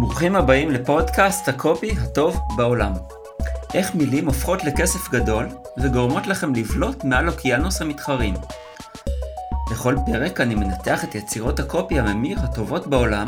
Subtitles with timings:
[0.00, 2.92] ברוכים הבאים לפודקאסט הקופי הטוב בעולם.
[3.74, 8.34] איך מילים הופכות לכסף גדול וגורמות לכם לבלוט מעל אוקיינוס המתחרים.
[9.70, 13.26] בכל פרק אני מנתח את יצירות הקופי הממיר הטובות בעולם,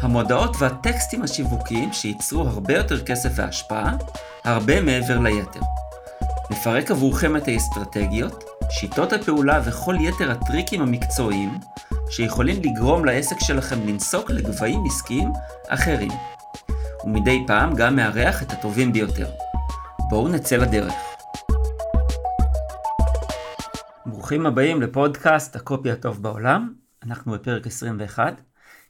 [0.00, 3.96] המודעות והטקסטים השיווקיים שייצרו הרבה יותר כסף והשפעה,
[4.44, 5.60] הרבה מעבר ליתר.
[6.50, 11.58] נפרק עבורכם את האסטרטגיות, שיטות הפעולה וכל יתר הטריקים המקצועיים
[12.10, 15.32] שיכולים לגרום לעסק שלכם לנסוק לגבהים עסקיים
[15.68, 16.10] אחרים.
[17.04, 19.30] ומדי פעם גם מארח את הטובים ביותר.
[20.10, 20.94] בואו נצא לדרך.
[24.06, 28.40] ברוכים הבאים לפודקאסט הקופי הטוב בעולם, אנחנו בפרק 21,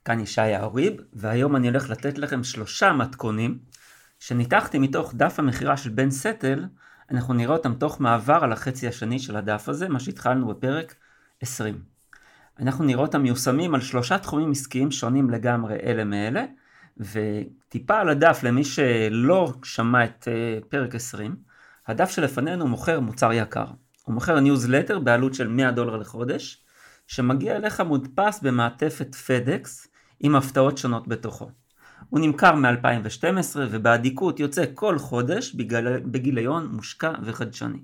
[0.05, 3.58] כאן ישי האוריב, והיום אני הולך לתת לכם שלושה מתכונים
[4.20, 6.64] שניתחתי מתוך דף המכירה של בן סטל,
[7.10, 10.94] אנחנו נראה אותם תוך מעבר על החצי השני של הדף הזה, מה שהתחלנו בפרק
[11.41, 11.95] 20.
[12.60, 16.45] אנחנו נראה אותם מיושמים על שלושה תחומים עסקיים שונים לגמרי אלה מאלה,
[16.97, 21.36] וטיפה על הדף למי שלא שמע את אה, פרק 20,
[21.86, 23.67] הדף שלפנינו מוכר מוצר יקר.
[24.05, 26.62] הוא מוכר ניוזלטר בעלות של 100 דולר לחודש,
[27.06, 29.89] שמגיע אליך מודפס במעטפת פדקס
[30.20, 31.50] עם הפתעות שונות בתוכו.
[32.08, 35.98] הוא נמכר מ-2012 ובאדיקות יוצא כל חודש בגיל...
[35.98, 37.78] בגיליון מושקע וחדשני.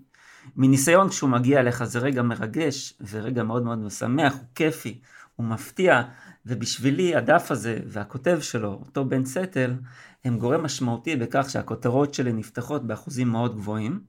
[0.56, 5.00] מניסיון כשהוא מגיע אליך זה רגע מרגש ורגע מאוד מאוד משמח, הוא כיפי,
[5.36, 6.02] הוא מפתיע,
[6.46, 9.74] ובשבילי הדף הזה והכותב שלו, אותו בן סטל,
[10.24, 14.00] הם גורם משמעותי בכך שהכותרות שלי נפתחות באחוזים מאוד גבוהים,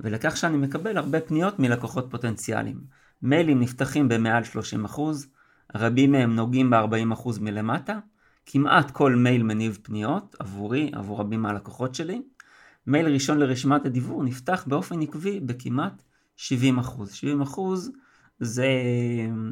[0.00, 2.80] ולכך שאני מקבל הרבה פניות מלקוחות פוטנציאליים.
[3.22, 4.42] מיילים נפתחים במעל
[4.86, 5.00] 30%,
[5.74, 7.98] רבים מהם נוגעים ב-40% מלמטה,
[8.46, 12.22] כמעט כל מייל מניב פניות עבורי, עבור רבים מהלקוחות שלי.
[12.86, 16.02] מייל ראשון לרשימת הדיוור נפתח באופן עקבי בכמעט
[16.36, 16.78] 70
[17.10, 17.42] 70
[18.40, 18.66] זה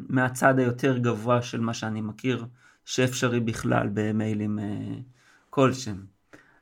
[0.09, 2.45] מהצד היותר גבוה של מה שאני מכיר
[2.85, 4.65] שאפשרי בכלל במיילים אה,
[5.49, 6.05] כלשהם.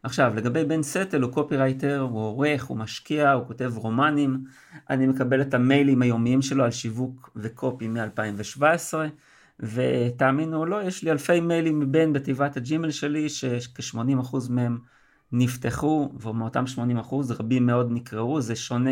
[0.03, 4.44] עכשיו, לגבי בן סטל, הוא קופירייטר, הוא עורך, הוא משקיע, הוא כותב רומנים.
[4.90, 8.94] אני מקבל את המיילים היומיים שלו על שיווק וקופי מ-2017,
[9.59, 14.78] ותאמינו או לא, יש לי אלפי מיילים מבין בתיבת הג'ימל שלי, שכ-80% מהם
[15.31, 16.80] נפתחו, ומאותם 80%
[17.30, 18.92] רבים מאוד נקראו, זה שונה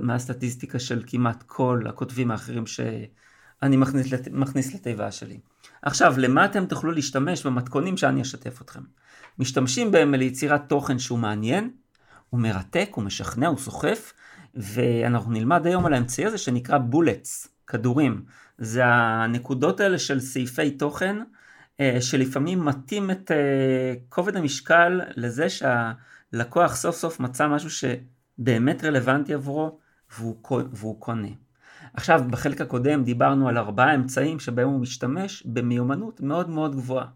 [0.00, 4.28] מהסטטיסטיקה של כמעט כל הכותבים האחרים שאני מכניס, לת...
[4.28, 5.40] מכניס לתיבה שלי.
[5.82, 8.80] עכשיו, למה אתם תוכלו להשתמש במתכונים שאני אשתף אתכם?
[9.38, 11.70] משתמשים בהם ליצירת תוכן שהוא מעניין,
[12.30, 14.12] הוא מרתק, הוא משכנע, הוא סוחף,
[14.54, 18.24] ואנחנו נלמד היום על האמצעי הזה שנקרא בולטס, כדורים.
[18.58, 21.16] זה הנקודות האלה של סעיפי תוכן,
[22.00, 29.78] שלפעמים מתאים את אה, כובד המשקל לזה שהלקוח סוף סוף מצא משהו שבאמת רלוונטי עבורו
[30.18, 30.36] והוא,
[30.72, 31.28] והוא קונה.
[31.94, 37.06] עכשיו, בחלק הקודם דיברנו על ארבעה אמצעים שבהם הוא משתמש במיומנות מאוד מאוד גבוהה.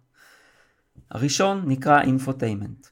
[1.11, 2.87] הראשון נקרא אינפוטיימנט.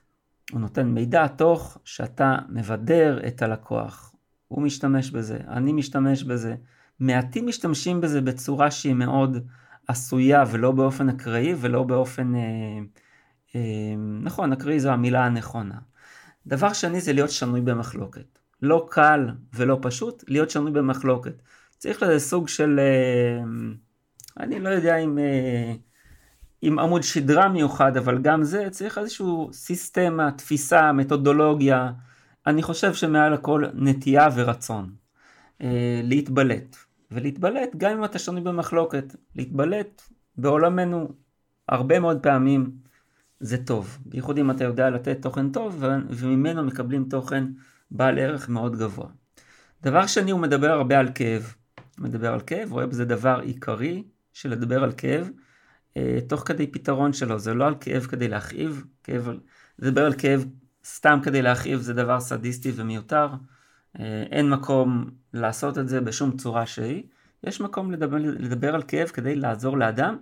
[0.53, 4.15] הוא נותן מידע תוך שאתה מבדר את הלקוח.
[4.49, 6.55] הוא משתמש בזה, אני משתמש בזה.
[7.01, 9.47] מעטים משתמשים בזה בצורה שהיא מאוד
[9.89, 12.35] עשויה ולא באופן אקראי ולא באופן...
[12.35, 12.41] אה,
[13.55, 15.79] אה, נכון, אקראי זו המילה הנכונה.
[16.47, 18.39] דבר שני זה להיות שנוי במחלוקת.
[18.63, 21.43] לא קל ולא פשוט להיות שנוי במחלוקת.
[21.79, 22.81] צריך לזה סוג של...
[22.81, 23.45] אה,
[24.41, 25.19] אני לא יודע אם...
[25.19, 25.75] אה,
[26.63, 31.93] עם עמוד שדרה מיוחד, אבל גם זה צריך איזשהו סיסטמה, תפיסה, מתודולוגיה.
[32.47, 34.95] אני חושב שמעל הכל נטייה ורצון.
[35.63, 36.77] אה, להתבלט.
[37.11, 39.17] ולהתבלט גם אם אתה שנוי במחלוקת.
[39.35, 40.03] להתבלט
[40.37, 41.09] בעולמנו
[41.69, 42.71] הרבה מאוד פעמים
[43.41, 43.99] זה טוב.
[44.07, 47.45] בייחוד אם אתה יודע לתת תוכן טוב וממנו מקבלים תוכן
[47.91, 49.09] בעל ערך מאוד גבוה.
[49.83, 51.55] דבר שני הוא מדבר הרבה על כאב.
[51.99, 55.31] מדבר על כאב, רואה בזה דבר עיקרי של לדבר על כאב.
[55.97, 59.29] אה, תוך כדי פתרון שלו, זה לא על כאב כדי להכאיב, כאב,
[59.79, 60.45] לדבר על כאב
[60.85, 63.29] סתם כדי להכאיב זה דבר סדיסטי ומיותר,
[64.31, 67.03] אין מקום לעשות את זה בשום צורה שהיא,
[67.45, 70.17] יש מקום לדבר, לדבר על כאב כדי לעזור לאדם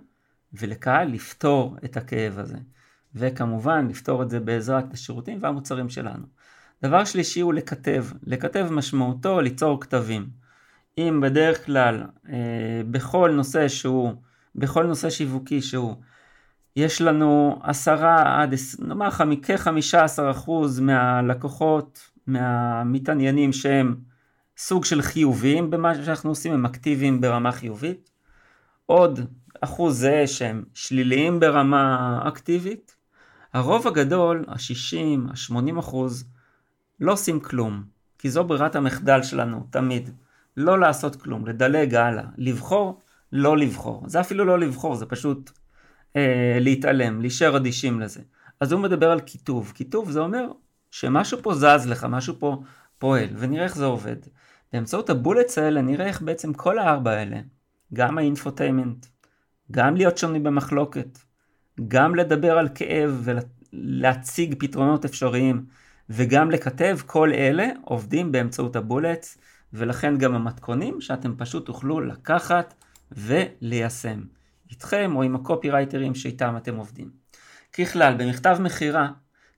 [0.53, 2.57] ולקהל לפתור את הכאב הזה,
[3.15, 6.25] וכמובן לפתור את זה בעזרת השירותים והמוצרים שלנו.
[6.83, 10.29] דבר שלישי הוא לכתב, לכתב משמעותו ליצור כתבים.
[10.97, 14.13] אם בדרך כלל אה, בכל נושא שהוא
[14.55, 15.95] בכל נושא שיווקי שהוא.
[16.75, 19.09] יש לנו עשרה עד, נאמר
[19.41, 23.95] כחמישה עשר אחוז מהלקוחות, מהמתעניינים שהם
[24.57, 28.09] סוג של חיוביים במה שאנחנו עושים, הם אקטיביים ברמה חיובית.
[28.85, 29.19] עוד
[29.61, 32.95] אחוז זה שהם שליליים ברמה אקטיבית.
[33.53, 36.25] הרוב הגדול, ה-60, ה-80 אחוז,
[36.99, 37.83] לא עושים כלום,
[38.17, 40.09] כי זו ברירת המחדל שלנו תמיד.
[40.57, 43.01] לא לעשות כלום, לדלג הלאה, לבחור
[43.31, 44.03] לא לבחור.
[44.07, 45.51] זה אפילו לא לבחור, זה פשוט
[46.15, 48.21] אה, להתעלם, להישאר אדישים לזה.
[48.59, 49.71] אז הוא מדבר על כיתוב.
[49.75, 50.47] כיתוב זה אומר
[50.99, 52.61] שמשהו פה זז לך, משהו פה
[52.97, 54.15] פועל, ונראה איך זה עובד.
[54.73, 57.37] באמצעות הבולטס האלה נראה איך בעצם כל הארבע האלה,
[57.93, 59.05] גם ה infotainment,
[59.71, 61.19] גם להיות שונים במחלוקת,
[61.87, 63.27] גם לדבר על כאב
[63.73, 65.65] ולהציג פתרונות אפשריים,
[66.09, 69.37] וגם לכתב, כל אלה עובדים באמצעות ה bullets,
[69.73, 72.73] ולכן גם המתכונים שאתם פשוט תוכלו לקחת
[73.11, 74.21] וליישם,
[74.69, 77.09] איתכם או עם הקופירייטרים שאיתם אתם עובדים.
[77.73, 79.09] ככלל, במכתב מכירה,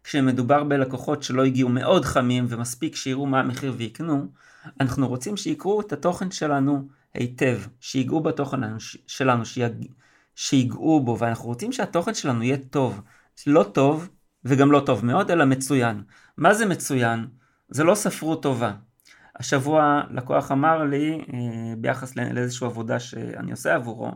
[0.07, 4.27] כשמדובר בלקוחות שלא הגיעו מאוד חמים ומספיק שיראו מה המחיר ויקנו,
[4.79, 8.57] אנחנו רוצים שיקראו את התוכן שלנו היטב, שיגעו בתוכן
[9.07, 9.85] שלנו, שיג...
[10.35, 13.01] שיגעו בו, ואנחנו רוצים שהתוכן שלנו יהיה טוב.
[13.47, 14.09] לא טוב,
[14.45, 16.03] וגם לא טוב מאוד, אלא מצוין.
[16.37, 17.27] מה זה מצוין?
[17.69, 18.73] זה לא ספרות טובה.
[19.35, 24.11] השבוע לקוח אמר לי, אה, ביחס לאיזושהי עבודה שאני עושה עבורו,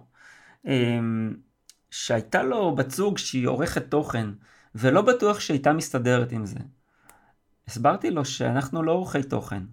[0.68, 1.00] אה,
[1.90, 4.28] שהייתה לו בת זוג שהיא עורכת תוכן,
[4.76, 6.60] ולא בטוח שהייתה מסתדרת עם זה.
[7.68, 9.64] הסברתי לו שאנחנו לא עורכי תוכן,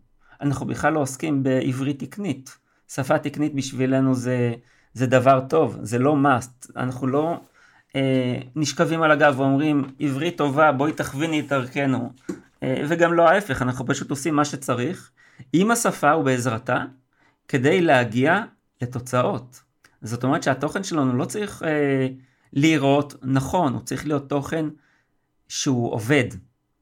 [0.40, 2.58] אנחנו בכלל לא עוסקים בעברית תקנית.
[2.88, 4.54] שפה תקנית בשבילנו זה,
[4.94, 6.72] זה דבר טוב, זה לא must.
[6.76, 7.40] אנחנו לא
[7.96, 12.12] אה, נשכבים על הגב ואומרים עברית טובה בואי תכוויני את דרכנו.
[12.62, 15.10] אה, וגם לא ההפך, אנחנו פשוט עושים מה שצריך
[15.52, 16.84] עם השפה ובעזרתה
[17.48, 18.42] כדי להגיע
[18.82, 19.60] לתוצאות.
[20.02, 22.08] זאת אומרת שהתוכן שלנו לא צריך אה,
[22.52, 24.66] להיראות נכון, הוא צריך להיות תוכן
[25.48, 26.24] שהוא עובד.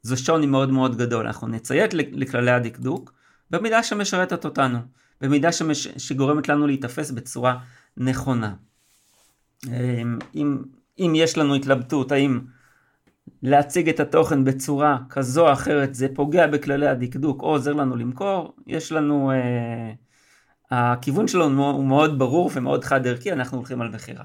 [0.03, 1.27] זה שוני מאוד מאוד גדול.
[1.27, 3.13] אנחנו נציית לכללי הדקדוק
[3.51, 4.79] במידה שמשרתת אותנו,
[5.21, 5.89] במידה שמש...
[5.89, 7.59] שגורמת לנו להיתפס בצורה
[7.97, 8.55] נכונה.
[9.67, 10.59] אמ, אם,
[10.99, 12.41] אם יש לנו התלבטות האם
[13.43, 18.57] להציג את התוכן בצורה כזו או אחרת זה פוגע בכללי הדקדוק או עוזר לנו למכור,
[18.67, 19.93] יש לנו, אה,
[20.71, 24.25] הכיוון שלנו הוא מאוד ברור ומאוד חד ערכי, אנחנו הולכים על מכירה.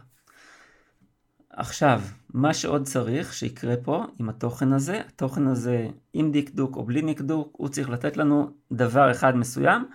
[1.53, 2.01] עכשיו,
[2.33, 7.49] מה שעוד צריך שיקרה פה עם התוכן הזה, התוכן הזה עם דקדוק או בלי דקדוק,
[7.57, 9.85] הוא צריך לתת לנו דבר אחד מסוים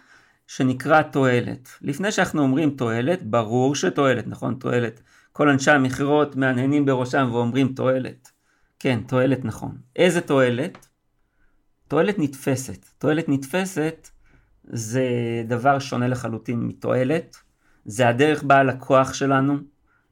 [0.47, 1.69] שנקרא תועלת.
[1.83, 4.55] לפני שאנחנו אומרים תועלת, ברור שתועלת, נכון?
[4.55, 5.01] תועלת.
[5.33, 8.31] כל אנשי המכירות מהנהנים בראשם ואומרים תועלת.
[8.79, 9.77] כן, תועלת נכון.
[9.97, 10.87] איזה תועלת?
[11.89, 12.87] תועלת נתפסת.
[12.99, 14.09] תועלת נתפסת
[14.65, 15.05] זה
[15.49, 17.37] דבר שונה לחלוטין מתועלת.
[17.85, 19.59] זה הדרך בה הלקוח שלנו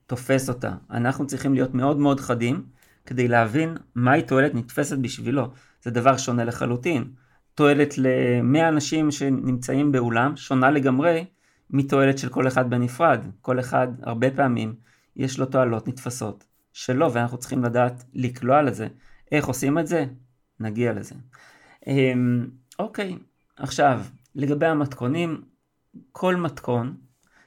[0.07, 0.73] תופס אותה.
[0.91, 2.67] אנחנו צריכים להיות מאוד מאוד חדים
[3.07, 5.51] כדי להבין מהי תועלת נתפסת בשבילו.
[5.83, 7.05] זה דבר שונה לחלוטין.
[7.55, 11.25] תועלת ל-100 אנשים שנמצאים באולם שונה לגמרי
[11.71, 13.21] מתועלת של כל אחד בנפרד.
[13.41, 14.75] כל אחד הרבה פעמים
[15.17, 18.89] יש לו תועלות נתפסות שלו ואנחנו צריכים לדעת לקלוע לזה.
[19.33, 20.05] איך עושים את זה?
[20.61, 21.15] נגיע לזה.
[21.87, 22.47] אמ,
[22.79, 23.19] אוקיי,
[23.57, 24.01] עכשיו
[24.35, 25.43] לגבי המתכונים,
[26.13, 26.97] כל מתכון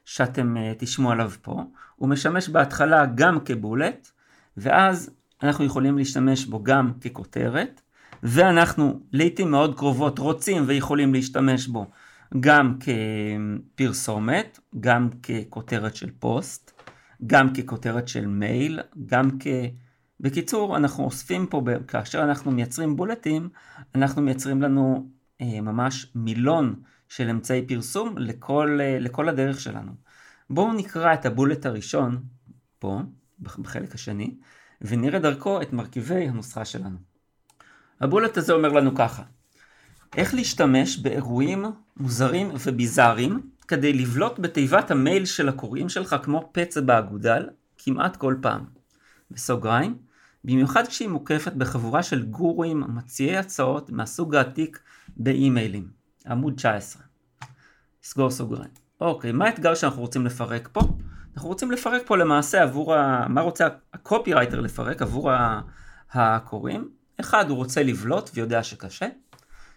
[0.08, 1.64] שאתם uh, תשמעו עליו פה,
[1.96, 4.12] הוא משמש בהתחלה גם כבולט,
[4.58, 5.10] ואז
[5.44, 7.82] אנחנו יכולים להשתמש בו גם ככותרת,
[8.24, 11.86] ואנחנו לעיתים מאוד קרובות רוצים ויכולים להשתמש בו
[12.40, 12.78] גם
[13.76, 16.82] כפרסומת, גם ככותרת של פוסט,
[17.28, 19.48] גם ככותרת של מייל, גם כ...
[20.20, 23.50] בקיצור, אנחנו אוספים פה, כאשר אנחנו מייצרים בולטים,
[23.96, 25.10] אנחנו מייצרים לנו
[25.42, 26.76] אה, ממש מילון
[27.10, 29.92] של אמצעי פרסום לכל, אה, לכל הדרך שלנו.
[30.50, 32.24] בואו נקרא את הבולט הראשון,
[32.80, 33.02] פה,
[33.40, 34.36] בחלק השני,
[34.82, 36.98] ונראה דרכו את מרכיבי הנוסחה שלנו.
[38.02, 39.24] הבולט הזה אומר לנו ככה,
[40.18, 41.66] איך להשתמש באירועים
[41.98, 48.66] מוזרים וביזאריים כדי לבלוט בתיבת המייל של הקוראים שלך כמו פצע באגודל כמעט כל פעם.
[49.32, 49.98] בסוגריים,
[50.44, 54.80] במיוחד כשהיא מוקפת בחבורה של גורואים מציעי הצעות מהסוג העתיק
[55.18, 55.97] באימיילים.
[56.30, 57.04] עמוד 19.
[58.04, 58.72] סגור סוגריים.
[59.02, 60.82] אוקיי, מה האתגר שאנחנו רוצים לפרק פה?
[61.34, 63.26] אנחנו רוצים לפרק פה למעשה עבור ה...
[63.30, 65.32] מה רוצה הקופירייטר לפרק עבור
[66.12, 66.90] הקוראים?
[67.20, 69.08] אחד, הוא רוצה לבלוט ויודע שקשה.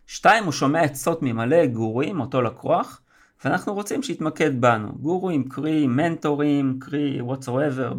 [0.06, 3.00] שתיים, הוא שומע עצות ממלא גורואים, אותו לקוח,
[3.44, 4.92] ואנחנו רוצים שיתמקד בנו.
[4.92, 7.94] גורואים, קרי מנטורים, קרי whatsoever,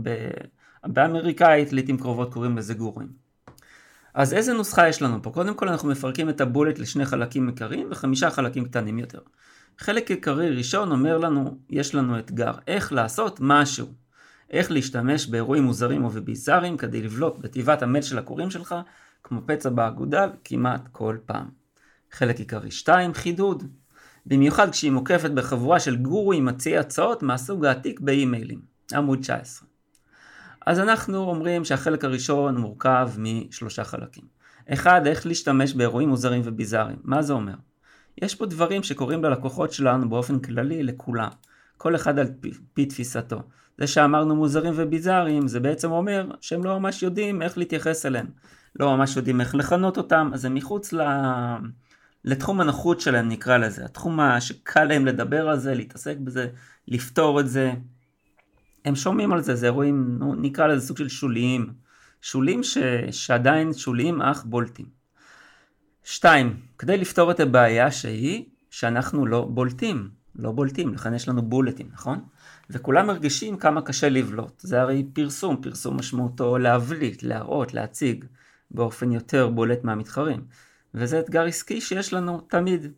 [0.84, 3.10] באמריקאית לעיתים קרובות קוראים לזה גורואים.
[4.13, 5.31] אז איזה נוסחה יש לנו פה?
[5.31, 9.19] קודם כל אנחנו מפרקים את הבולט לשני חלקים עיקריים וחמישה חלקים קטנים יותר.
[9.77, 13.87] חלק עיקרי ראשון אומר לנו, יש לנו אתגר, איך לעשות משהו.
[14.51, 18.75] איך להשתמש באירועים מוזרים ובביזאריים כדי לבלוט בתיבת המייל של הקוראים שלך
[19.23, 21.49] כמו פצע באגודל כמעט כל פעם.
[22.11, 23.63] חלק עיקרי 2, חידוד.
[24.25, 28.61] במיוחד כשהיא מוקפת בחבורה של גורואים מציעי הצעות מהסוג העתיק באימיילים.
[28.93, 29.70] עמוד 19.
[30.65, 34.23] אז אנחנו אומרים שהחלק הראשון מורכב משלושה חלקים.
[34.73, 36.99] אחד, איך להשתמש באירועים מוזרים וביזאריים.
[37.03, 37.53] מה זה אומר?
[38.21, 41.29] יש פה דברים שקורים ללקוחות שלנו באופן כללי לכולם.
[41.77, 43.41] כל אחד על פי, פי תפיסתו.
[43.77, 48.27] זה שאמרנו מוזרים וביזאריים, זה בעצם אומר שהם לא ממש יודעים איך להתייחס אליהם.
[48.79, 51.01] לא ממש יודעים איך לכנות אותם, אז הם מחוץ ל...
[52.25, 56.47] לתחום הנוחות שלהם נקרא לזה, התחום שקל להם לדבר על זה, להתעסק בזה,
[56.87, 57.73] לפתור את זה.
[58.85, 61.73] הם שומעים על זה, זה אירועים, נקרא לזה סוג של שוליים.
[62.21, 62.77] שוליים ש...
[63.11, 64.85] שעדיין שוליים אך בולטים.
[66.03, 71.89] שתיים, כדי לפתור את הבעיה שהיא שאנחנו לא בולטים, לא בולטים, לכן יש לנו בולטים,
[71.93, 72.19] נכון?
[72.69, 74.59] וכולם מרגישים כמה קשה לבלוט.
[74.59, 78.25] זה הרי פרסום, פרסום משמעותו להבליט, להראות, להציג
[78.71, 80.41] באופן יותר בולט מהמתחרים.
[80.93, 82.91] וזה אתגר עסקי שיש לנו תמיד.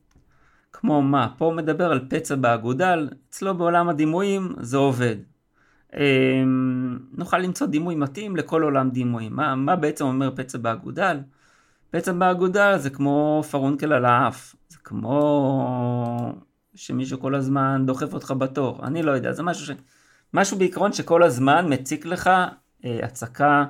[0.73, 1.27] כמו מה?
[1.37, 5.15] פה הוא מדבר על פצע באגודל, אצלו בעולם הדימויים זה עובד.
[5.97, 9.35] אמ, נוכל למצוא דימוי מתאים לכל עולם דימויים.
[9.35, 11.19] מה, מה בעצם אומר פצע באגודל?
[11.91, 16.35] פצע באגודל זה כמו פרונקל על האף, זה כמו
[16.75, 19.71] שמישהו כל הזמן דוחף אותך בתור, אני לא יודע, זה משהו, ש...
[20.33, 22.27] משהו בעיקרון שכל הזמן מציק לך
[22.85, 23.65] אה, הצקה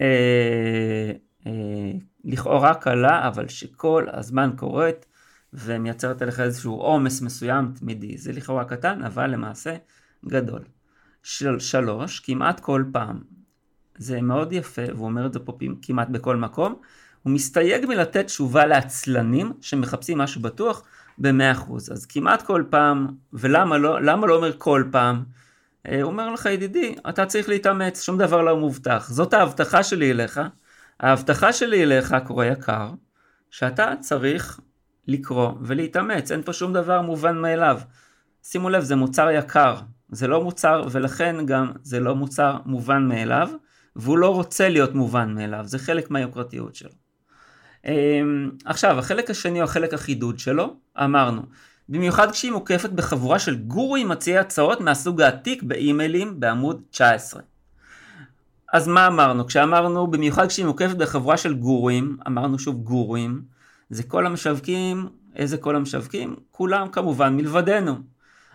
[0.00, 1.12] אה,
[1.46, 1.92] אה,
[2.24, 5.06] לכאורה קלה, אבל שכל הזמן קורית
[5.52, 8.18] ומייצרת עליך איזשהו עומס מסוים תמידי.
[8.18, 9.76] זה לכאורה קטן, אבל למעשה
[10.26, 10.77] גדול.
[11.28, 13.20] של שלוש, כמעט כל פעם.
[13.98, 16.74] זה מאוד יפה, והוא אומר את זה פה כמעט בכל מקום.
[17.22, 20.82] הוא מסתייג מלתת תשובה לעצלנים שמחפשים משהו בטוח
[21.18, 21.72] ב-100%.
[21.92, 25.24] אז כמעט כל פעם, ולמה לא, למה לא אומר כל פעם?
[25.86, 29.08] אה, הוא אומר לך ידידי, אתה צריך להתאמץ, שום דבר לא מובטח.
[29.10, 30.40] זאת ההבטחה שלי אליך.
[31.00, 32.90] ההבטחה שלי אליך, קורא יקר,
[33.50, 34.60] שאתה צריך
[35.06, 37.80] לקרוא ולהתאמץ, אין פה שום דבר מובן מאליו.
[38.42, 39.76] שימו לב, זה מוצר יקר,
[40.10, 43.48] זה לא מוצר, ולכן גם זה לא מוצר מובן מאליו,
[43.96, 46.90] והוא לא רוצה להיות מובן מאליו, זה חלק מהיוקרתיות שלו.
[47.84, 51.42] אמ, עכשיו, החלק השני הוא החלק החידוד שלו, אמרנו,
[51.88, 57.42] במיוחד כשהיא מוקפת בחבורה של גורואים מציעי הצעות מהסוג העתיק באימיילים בעמוד 19.
[58.72, 59.46] אז מה אמרנו?
[59.46, 63.42] כשאמרנו, במיוחד כשהיא מוקפת בחבורה של גורואים, אמרנו שוב גורואים,
[63.90, 66.36] זה כל המשווקים, איזה כל המשווקים?
[66.50, 67.94] כולם כמובן מלבדנו.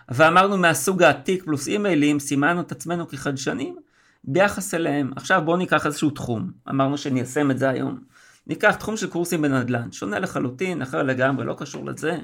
[0.09, 3.75] ואמרנו מהסוג העתיק פלוס אימיילים, סימנו את עצמנו כחדשנים
[4.23, 5.11] ביחס אליהם.
[5.15, 7.99] עכשיו בואו ניקח איזשהו תחום, אמרנו שניישם את זה היום.
[8.47, 12.17] ניקח תחום של קורסים בנדל"ן, שונה לחלוטין, אחר לגמרי, לא קשור לזה.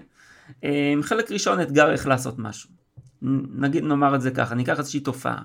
[0.63, 2.69] אה, חלק ראשון, אתגר איך לעשות משהו.
[3.55, 5.41] נגיד, נאמר את זה ככה, ניקח איזושהי תופעה.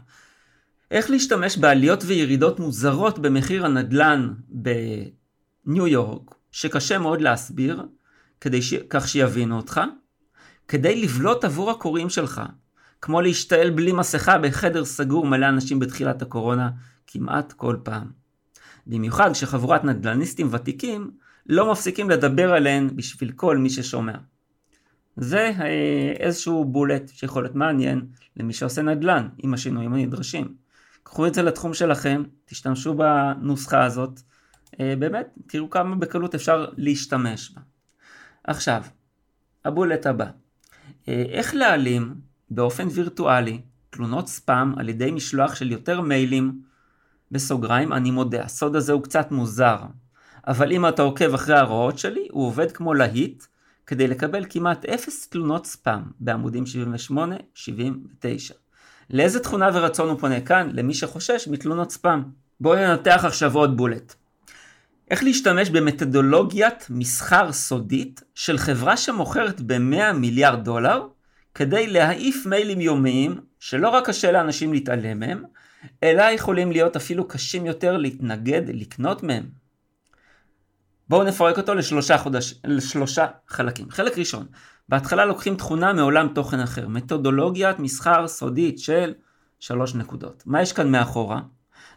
[0.91, 7.87] איך להשתמש בעליות וירידות מוזרות במחיר הנדל"ן בניו יורק, שקשה מאוד להסביר,
[8.41, 8.75] כדי ש...
[8.91, 9.81] כך שיבינו אותך,
[10.69, 12.43] כדי לבלוט עבור הקוראים שלך,
[13.01, 16.71] כמו להשתעל בלי מסכה בחדר סגור מלא אנשים בתחילת הקורונה,
[17.07, 18.11] כמעט כל פעם.
[18.87, 21.11] במיוחד כשחבורת נדל"ניסטים ותיקים
[21.47, 24.17] לא מפסיקים לדבר עליהן בשביל כל מי ששומע.
[25.17, 28.07] זה אה, איזשהו בולט שיכול להיות מעניין
[28.37, 30.55] למי שעושה נדל"ן עם השינויים הנדרשים.
[31.03, 34.21] קחו את זה לתחום שלכם, תשתמשו בנוסחה הזאת,
[34.81, 37.61] אה, באמת, תראו כמה בקלות אפשר להשתמש בה.
[38.45, 38.83] עכשיו,
[39.65, 40.27] הבולט הבא,
[41.09, 42.15] איך להעלים
[42.51, 46.63] באופן וירטואלי תלונות ספאם על ידי משלוח של יותר מיילים,
[47.31, 49.79] בסוגריים, אני מודה, הסוד הזה הוא קצת מוזר,
[50.47, 53.45] אבל אם אתה עוקב אחרי ההוראות שלי, הוא עובד כמו להיט,
[53.87, 56.65] כדי לקבל כמעט אפס תלונות ספאם בעמודים
[57.11, 57.17] 78-79.
[59.11, 60.71] לאיזה תכונה ורצון הוא פונה כאן?
[60.73, 62.23] למי שחושש מתלונות ספאם.
[62.61, 64.15] בואו ננתח עכשיו עוד בולט.
[65.11, 71.07] איך להשתמש במתודולוגיית מסחר סודית של חברה שמוכרת ב-100 מיליארד דולר
[71.55, 75.43] כדי להעיף מיילים יומיים שלא רק קשה לאנשים להתעלם מהם,
[76.03, 79.45] אלא יכולים להיות אפילו קשים יותר להתנגד לקנות מהם.
[81.09, 83.91] בואו נפרק אותו לשלושה, חודש, לשלושה חלקים.
[83.91, 84.47] חלק ראשון,
[84.89, 89.15] בהתחלה לוקחים תכונה מעולם תוכן אחר, מתודולוגיית מסחר סודית של
[89.61, 90.43] שלוש נקודות.
[90.47, 91.41] מה יש כאן מאחורה?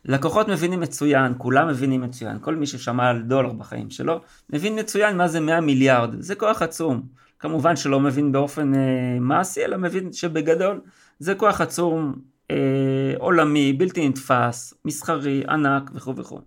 [0.08, 5.18] לקוחות מבינים מצוין, כולם מבינים מצוין, כל מי ששמע על דולר בחיים שלו, מבין מצוין
[5.18, 7.02] מה זה 100 מיליארד, זה כוח עצום.
[7.40, 8.80] כמובן שלא מבין באופן אה,
[9.20, 10.82] מעשי, אלא מבין שבגדול
[11.20, 12.16] זה כוח עצום
[12.52, 16.42] אה, עולמי, בלתי נתפס, מסחרי, ענק וכו' וכו'.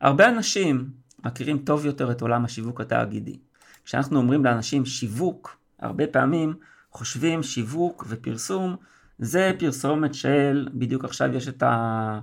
[0.00, 0.90] הרבה אנשים
[1.24, 3.38] מכירים טוב יותר את עולם השיווק התאגידי.
[3.84, 6.54] כשאנחנו אומרים לאנשים שיווק, הרבה פעמים
[6.92, 8.76] חושבים שיווק ופרסום
[9.18, 12.20] זה פרסומת של, בדיוק עכשיו יש את ה...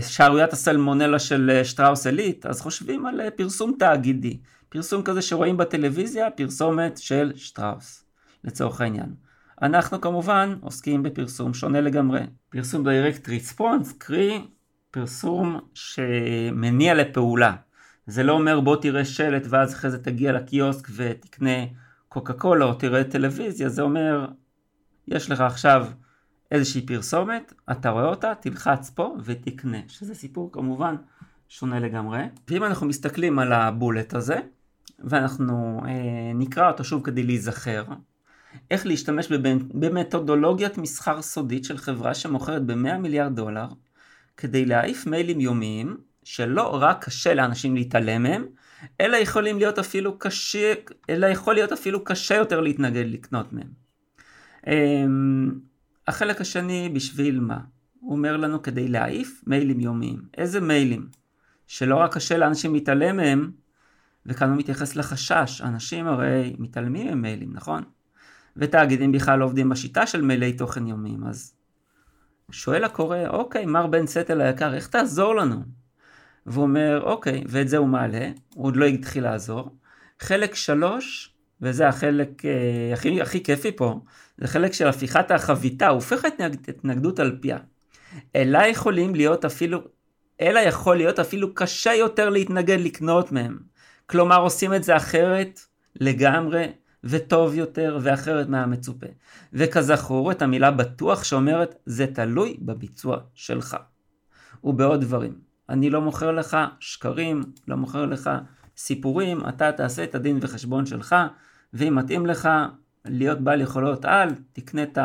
[0.00, 4.38] שערוריית הסלמונלה של אה, שטראוס אליט, אז חושבים על אה, פרסום תאגידי.
[4.68, 8.04] פרסום כזה שרואים בטלוויזיה, פרסומת של שטראוס,
[8.44, 9.14] לצורך העניין.
[9.62, 12.20] אנחנו כמובן עוסקים בפרסום שונה לגמרי.
[12.48, 14.46] פרסום direct response, קרי
[14.90, 17.52] פרסום שמניע לפעולה.
[18.06, 21.64] זה לא אומר בוא תראה שלט ואז אחרי זה תגיע לקיוסק ותקנה
[22.08, 24.26] קוקה קולה או תראה טלוויזיה, זה אומר
[25.08, 25.86] יש לך עכשיו
[26.52, 30.94] איזושהי פרסומת, אתה רואה אותה, תלחץ פה ותקנה, שזה סיפור כמובן
[31.48, 32.20] שונה לגמרי.
[32.48, 34.36] ואם אנחנו מסתכלים על הבולט הזה,
[34.98, 37.84] ואנחנו אה, נקרא אותו שוב כדי להיזכר,
[38.70, 39.32] איך להשתמש
[39.74, 43.66] במתודולוגיית מסחר סודית של חברה שמוכרת ב-100 מיליארד דולר,
[44.36, 48.46] כדי להעיף מיילים יומיים, שלא רק קשה לאנשים להתעלם מהם,
[49.00, 50.72] אלא יכולים להיות אפילו קשה,
[51.10, 53.68] אלא יכול להיות אפילו קשה יותר להתנגד לקנות מהם.
[54.66, 55.71] אמ,
[56.06, 57.58] החלק השני בשביל מה?
[58.00, 60.22] הוא אומר לנו כדי להעיף מיילים יומיים.
[60.36, 61.08] איזה מיילים?
[61.66, 63.50] שלא רק קשה לאנשים להתעלם מהם,
[64.26, 67.82] וכאן הוא מתייחס לחשש, אנשים הרי מתעלמים ממיילים, נכון?
[68.56, 71.54] ותאגידים בכלל לא עובדים בשיטה של מיילי תוכן יומיים, אז
[72.50, 75.62] שואל הקורא, אוקיי, מר בן סטל היקר, איך תעזור לנו?
[76.46, 79.76] והוא אומר, אוקיי, ואת זה הוא מעלה, הוא עוד לא התחיל לעזור.
[80.20, 84.00] חלק שלוש, וזה החלק אה, הכי, הכי כיפי פה,
[84.42, 87.58] זה חלק של הפיכת החביתה, הוא הופך את התנגדות על פיה.
[88.36, 89.80] אלא יכולים להיות אפילו,
[90.40, 93.58] אלא יכול להיות אפילו קשה יותר להתנגד לקנות מהם.
[94.06, 95.60] כלומר עושים את זה אחרת
[96.00, 96.66] לגמרי
[97.04, 99.06] וטוב יותר ואחרת מהמצופה.
[99.52, 103.76] וכזכור את המילה בטוח שאומרת זה תלוי בביצוע שלך.
[104.64, 105.34] ובעוד דברים.
[105.68, 108.30] אני לא מוכר לך שקרים, לא מוכר לך
[108.76, 111.16] סיפורים, אתה תעשה את הדין וחשבון שלך,
[111.74, 112.48] ואם מתאים לך
[113.04, 114.98] להיות בעל יכולות על, תקנה את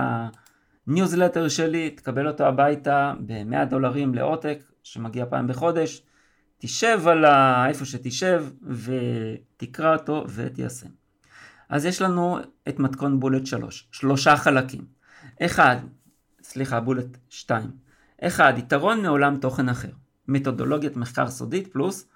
[0.88, 6.02] הניוזלטר שלי, תקבל אותו הביתה ב-100 דולרים לעותק, שמגיע פעם בחודש,
[6.58, 7.66] תשב על ה...
[7.68, 10.88] איפה שתשב ותקרא אותו ותיישם.
[11.70, 12.40] אז יש לנו
[12.70, 14.86] את מתכון bullet 3, שלושה חלקים.
[15.42, 15.76] אחד,
[16.42, 17.72] סליחה, bullet 2.
[18.22, 19.92] אחד, יתרון מעולם תוכן אחר.
[20.28, 22.10] מתודולוגיית מחקר סודית פלוס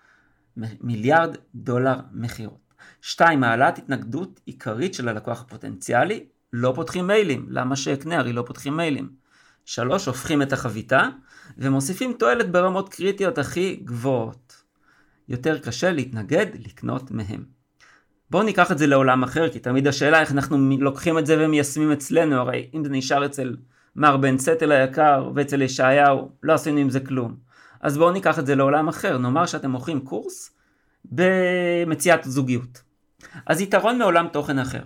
[0.57, 2.61] מיליארד דולר מכירות.
[3.01, 8.77] שתיים, העלאת התנגדות עיקרית של הלקוח הפוטנציאלי, לא פותחים מיילים, למה שאקנה הרי לא פותחים
[8.77, 9.10] מיילים.
[9.65, 11.10] שלוש, הופכים את החביתה
[11.58, 14.63] ומוסיפים תועלת ברמות קריטיות הכי גבוהות.
[15.29, 17.44] יותר קשה להתנגד לקנות מהם.
[18.29, 21.92] בואו ניקח את זה לעולם אחר, כי תמיד השאלה איך אנחנו לוקחים את זה ומיישמים
[21.92, 23.55] אצלנו, הרי אם זה נשאר אצל
[23.96, 27.35] מר בן סטל היקר ואצל ישעיהו, לא עשינו עם זה כלום.
[27.81, 30.51] אז בואו ניקח את זה לעולם אחר, נאמר שאתם מוכרים קורס
[31.05, 32.91] במציאת זוגיות.
[33.46, 34.81] אז יתרון מעולם תוכן אחר.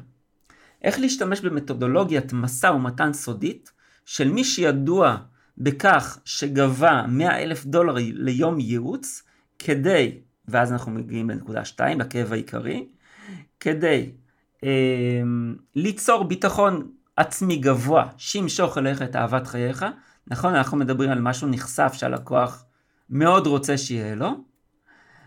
[0.84, 3.72] איך להשתמש במתודולוגיית משא ומתן סודית
[4.06, 5.18] של מי שידוע
[5.58, 9.24] בכך שגבה 100 אלף דולר ליום ייעוץ
[9.60, 10.18] כדי,
[10.48, 12.88] ואז אנחנו מגיעים לנקודה 2, לכאב העיקרי,
[13.60, 14.12] כדי
[14.64, 15.22] אה,
[15.76, 19.86] ליצור ביטחון עצמי גבוה שימשוך אליך את אהבת חייך.
[20.28, 22.66] נכון, אנחנו מדברים על משהו נחשף שהלקוח
[23.10, 24.32] מאוד רוצה שיהיה לו,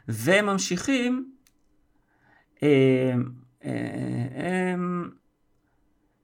[0.08, 1.30] וממשיכים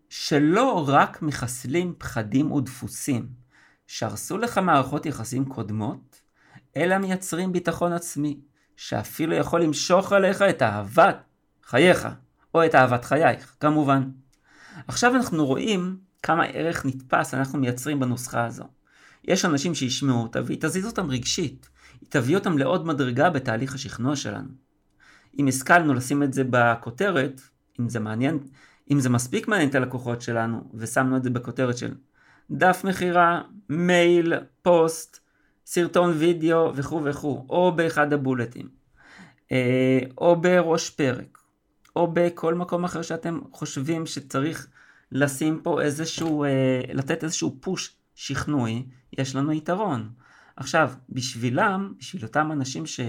[0.09, 3.29] שלא רק מחסלים פחדים ודפוסים
[3.87, 6.21] שהרסו לך מערכות יחסים קודמות,
[6.77, 8.41] אלא מייצרים ביטחון עצמי,
[8.77, 11.17] שאפילו יכול למשוך עליך את אהבת
[11.63, 12.09] חייך,
[12.55, 14.11] או את אהבת חייך, כמובן.
[14.89, 18.65] עכשיו אנחנו רואים כמה ערך נתפס אנחנו מייצרים בנוסחה הזו.
[19.25, 21.69] יש אנשים שישמעו אותה והיא תזיז אותם רגשית.
[22.01, 24.64] היא תביא אותם לעוד מדרגה בתהליך השכנוע שלנו.
[25.39, 27.41] אם השכלנו לשים את זה בכותרת,
[27.81, 28.39] אם זה מעניין,
[28.91, 31.95] אם זה מספיק מעניין את הלקוחות שלנו, ושמנו את זה בכותרת של
[32.51, 35.19] דף מכירה, מייל, פוסט,
[35.67, 38.69] סרטון וידאו וכו' וכו', או באחד הבולטים,
[39.53, 41.39] אה, או בראש פרק,
[41.97, 44.69] או בכל מקום אחר שאתם חושבים שצריך
[45.13, 48.87] לשים פה איזשהו, אה, לתת איזשהו פוש שכנועי,
[49.19, 50.11] יש לנו יתרון.
[50.57, 53.01] עכשיו, בשבילם, בשביל אותם אנשים ש,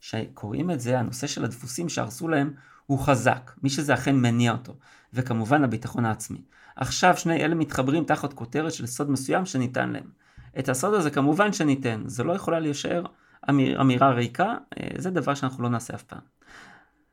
[0.00, 2.52] שקוראים את זה, הנושא של הדפוסים שהרסו להם
[2.86, 4.76] הוא חזק, מי שזה אכן מניע אותו,
[5.14, 6.42] וכמובן הביטחון העצמי.
[6.76, 10.10] עכשיו שני אלה מתחברים תחת כותרת של סוד מסוים שניתן להם.
[10.58, 13.04] את הסוד הזה כמובן שניתן, זה לא יכולה להישאר
[13.50, 16.20] אמיר, אמירה ריקה, אה, זה דבר שאנחנו לא נעשה אף פעם.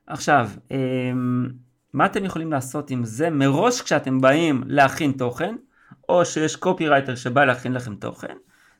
[0.08, 1.50] עכשיו, אמ,
[1.94, 5.56] מה אתם יכולים לעשות עם זה מראש כשאתם באים להכין תוכן,
[6.10, 8.36] או שיש קופירייטר שבא להכין לכם תוכן,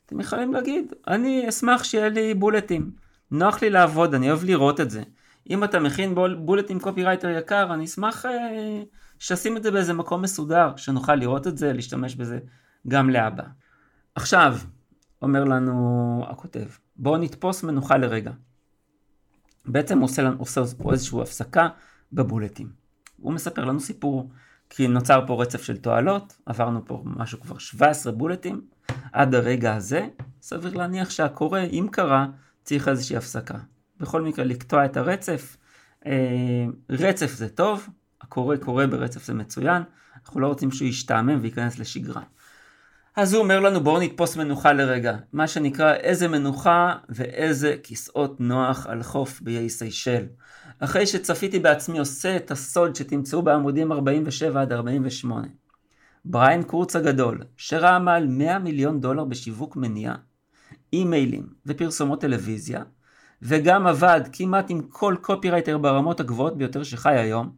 [0.06, 3.05] אתם יכולים להגיד, אני אשמח שיהיה לי בולטים.
[3.32, 5.04] נוח לי לעבוד, אני אוהב לראות את זה.
[5.50, 8.84] אם אתה מכין bull, בולטים קופירייטר יקר, אני אשמח אה,
[9.20, 12.40] שתשים את זה באיזה מקום מסודר, שנוכל לראות את זה, להשתמש בזה
[12.88, 13.44] גם להבא.
[14.16, 14.58] עכשיו,
[15.22, 18.32] אומר לנו הכותב, בואו נתפוס מנוחה לרגע.
[19.66, 21.68] בעצם הוא עושה, עושה פה איזושהי הפסקה
[22.14, 22.70] בבולטים.
[23.18, 24.30] הוא מספר לנו סיפור,
[24.70, 28.62] כי נוצר פה רצף של תועלות, עברנו פה משהו כבר 17 בולטים,
[29.14, 30.08] עד הרגע הזה,
[30.42, 32.28] סביר להניח שהקורא, אם קרה,
[32.66, 33.58] צריך איזושהי הפסקה.
[34.00, 35.58] בכל מקרה, לקטוע את הרצף.
[36.06, 37.90] אה, רצף זה טוב,
[38.22, 39.84] הקורא קורא ברצף זה מצוין,
[40.26, 42.22] אנחנו לא רוצים שהוא ישתעמם וייכנס לשגרה.
[43.16, 48.88] אז הוא אומר לנו בואו נתפוס מנוחה לרגע, מה שנקרא איזה מנוחה ואיזה כיסאות נוח
[48.88, 50.26] על חוף באיי סיישל.
[50.80, 55.48] אחרי שצפיתי בעצמי עושה את הסוד שתמצאו בעמודים 47 עד 48.
[56.26, 60.16] בריין קורץ הגדול, שראה מעל 100 מיליון דולר בשיווק מניעה,
[60.94, 62.84] אימיילים ופרסומות טלוויזיה,
[63.42, 67.56] וגם עבד כמעט עם כל קופירייטר ברמות הגבוהות ביותר שחי היום,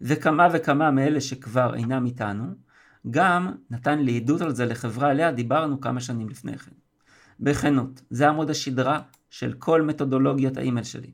[0.00, 2.44] וכמה וכמה מאלה שכבר אינם איתנו,
[3.10, 6.72] גם נתן לי עדות על זה לחברה עליה דיברנו כמה שנים לפני כן.
[7.40, 11.10] בכנות, זה עמוד השדרה של כל מתודולוגיית האימייל שלי.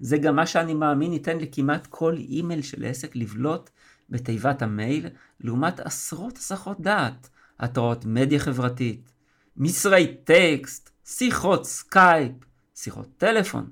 [0.00, 3.70] זה גם מה שאני מאמין ייתן לכמעט כל אימייל של עסק לבלוט
[4.10, 5.06] בתיבת המייל,
[5.40, 7.28] לעומת עשרות הסחות דעת,
[7.60, 9.12] התראות מדיה חברתית,
[9.58, 12.32] מסרי טקסט, שיחות סקייפ,
[12.74, 13.70] שיחות טלפון,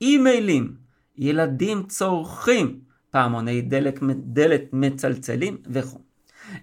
[0.00, 0.76] אימיילים,
[1.16, 5.98] ילדים צורחים, פעמוני דלק, דלת מצלצלים וכו'.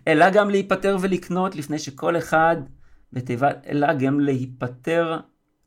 [0.07, 2.55] אלא גם להיפטר ולקנות לפני שכל אחד
[3.13, 5.19] בתיבת, אלא גם להיפטר,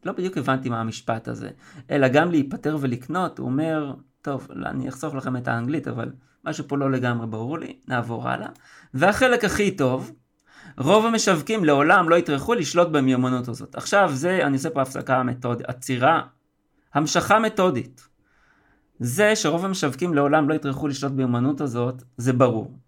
[0.04, 1.50] לא בדיוק הבנתי מה המשפט הזה,
[1.90, 6.12] אלא גם להיפטר ולקנות, הוא אומר, טוב, אני אחסוך לכם את האנגלית, אבל
[6.44, 8.48] משהו פה לא לגמרי ברור לי, נעבור הלאה.
[8.94, 10.12] והחלק הכי טוב,
[10.80, 13.74] רוב המשווקים לעולם לא יטרחו לשלוט במיומנות הזאת.
[13.74, 16.22] עכשיו זה, אני עושה פה הפסקה מתודית, עצירה,
[16.94, 18.08] המשכה מתודית.
[19.00, 22.78] זה שרוב המשווקים לעולם לא יטרחו לשלוט במיומנות הזאת, זה ברור.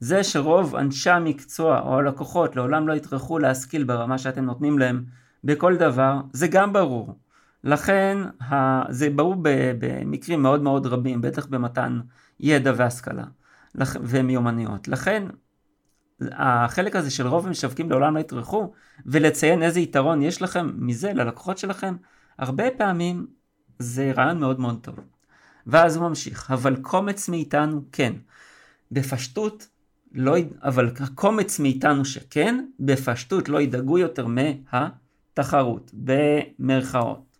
[0.00, 5.04] זה שרוב אנשי המקצוע או הלקוחות לעולם לא יטרחו להשכיל ברמה שאתם נותנים להם
[5.44, 7.18] בכל דבר, זה גם ברור.
[7.64, 8.18] לכן
[8.88, 9.36] זה ברור
[9.78, 12.00] במקרים מאוד מאוד רבים, בטח במתן
[12.40, 13.24] ידע והשכלה
[14.02, 14.88] ומיומנויות.
[14.88, 15.26] לכן
[16.32, 18.72] החלק הזה של רוב המשווקים לעולם לא יטרחו
[19.06, 21.96] ולציין איזה יתרון יש לכם מזה ללקוחות שלכם,
[22.38, 23.26] הרבה פעמים
[23.78, 24.94] זה רעיון מאוד מאוד טוב.
[25.66, 28.12] ואז הוא ממשיך, אבל קומץ מאיתנו כן.
[28.90, 29.68] בפשטות
[30.12, 37.38] לא, אבל הקומץ מאיתנו שכן, בפשטות לא ידאגו יותר מהתחרות, במרכאות.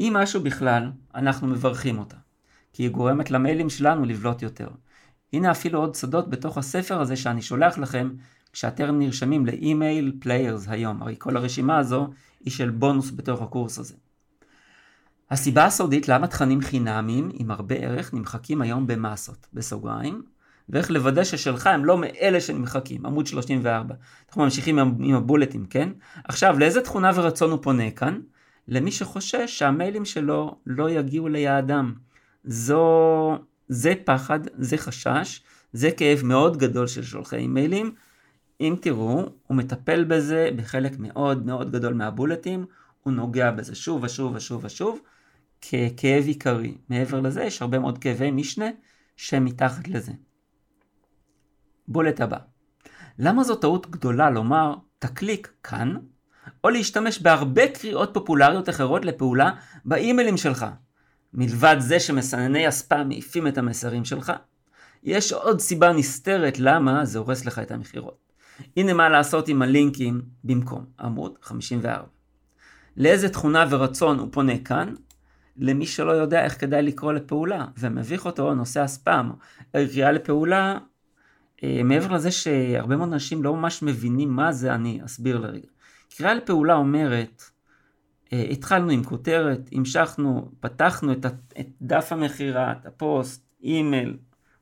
[0.00, 2.16] אם משהו בכלל, אנחנו מברכים אותה,
[2.72, 4.68] כי היא גורמת למיילים שלנו לבלוט יותר.
[5.32, 8.10] הנה אפילו עוד סודות בתוך הספר הזה שאני שולח לכם
[8.52, 12.08] כשאתם נרשמים ל Email Players היום, הרי כל הרשימה הזו
[12.44, 13.94] היא של בונוס בתוך הקורס הזה.
[15.30, 20.22] הסיבה הסודית למה תכנים חינמיים עם הרבה ערך נמחקים היום במסות, בסוגריים,
[20.68, 23.94] ואיך לוודא ששלך הם לא מאלה שנמחקים, עמוד 34.
[24.28, 25.88] אנחנו ממשיכים עם, הבולטים, כן?
[26.24, 28.20] עכשיו, לאיזה תכונה ורצון הוא פונה כאן?
[28.68, 31.94] למי שחושש שהמיילים שלו לא יגיעו ליעדם.
[32.44, 33.38] זו,
[33.72, 37.94] זה פחד, זה חשש, זה כאב מאוד גדול של שולחי אימיילים.
[38.60, 42.66] אם תראו, הוא מטפל בזה בחלק מאוד מאוד גדול מהבולטים,
[43.02, 45.00] הוא נוגע בזה שוב ושוב ושוב ושוב,
[45.60, 46.74] ככאב עיקרי.
[46.88, 48.66] מעבר לזה, יש הרבה מאוד כאבי משנה
[49.16, 50.12] שהם מתחת לזה.
[51.88, 52.38] בולט הבא.
[53.18, 55.96] למה זו טעות גדולה לומר תקליק כאן,
[56.64, 59.50] או להשתמש בהרבה קריאות פופולריות אחרות לפעולה
[59.84, 60.66] באימיילים שלך?
[61.34, 64.32] מלבד זה שמסנני הספאם מעיפים את המסרים שלך,
[65.02, 68.18] יש עוד סיבה נסתרת למה זה הורס לך את המכירות.
[68.76, 72.04] הנה מה לעשות עם הלינקים במקום, עמוד 54.
[72.96, 74.94] לאיזה תכונה ורצון הוא פונה כאן?
[75.56, 79.30] למי שלא יודע איך כדאי לקרוא לפעולה, ומביך אותו נושא הספאם.
[79.72, 80.78] קריאה לפעולה
[81.64, 85.68] אה, מעבר לזה שהרבה מאוד אנשים לא ממש מבינים מה זה, אני אסביר לרגע.
[86.16, 87.42] קריאה לפעולה אומרת,
[88.32, 91.26] התחלנו עם כותרת, המשכנו, פתחנו את,
[91.60, 94.16] את דף המכירה, את הפוסט, אימייל,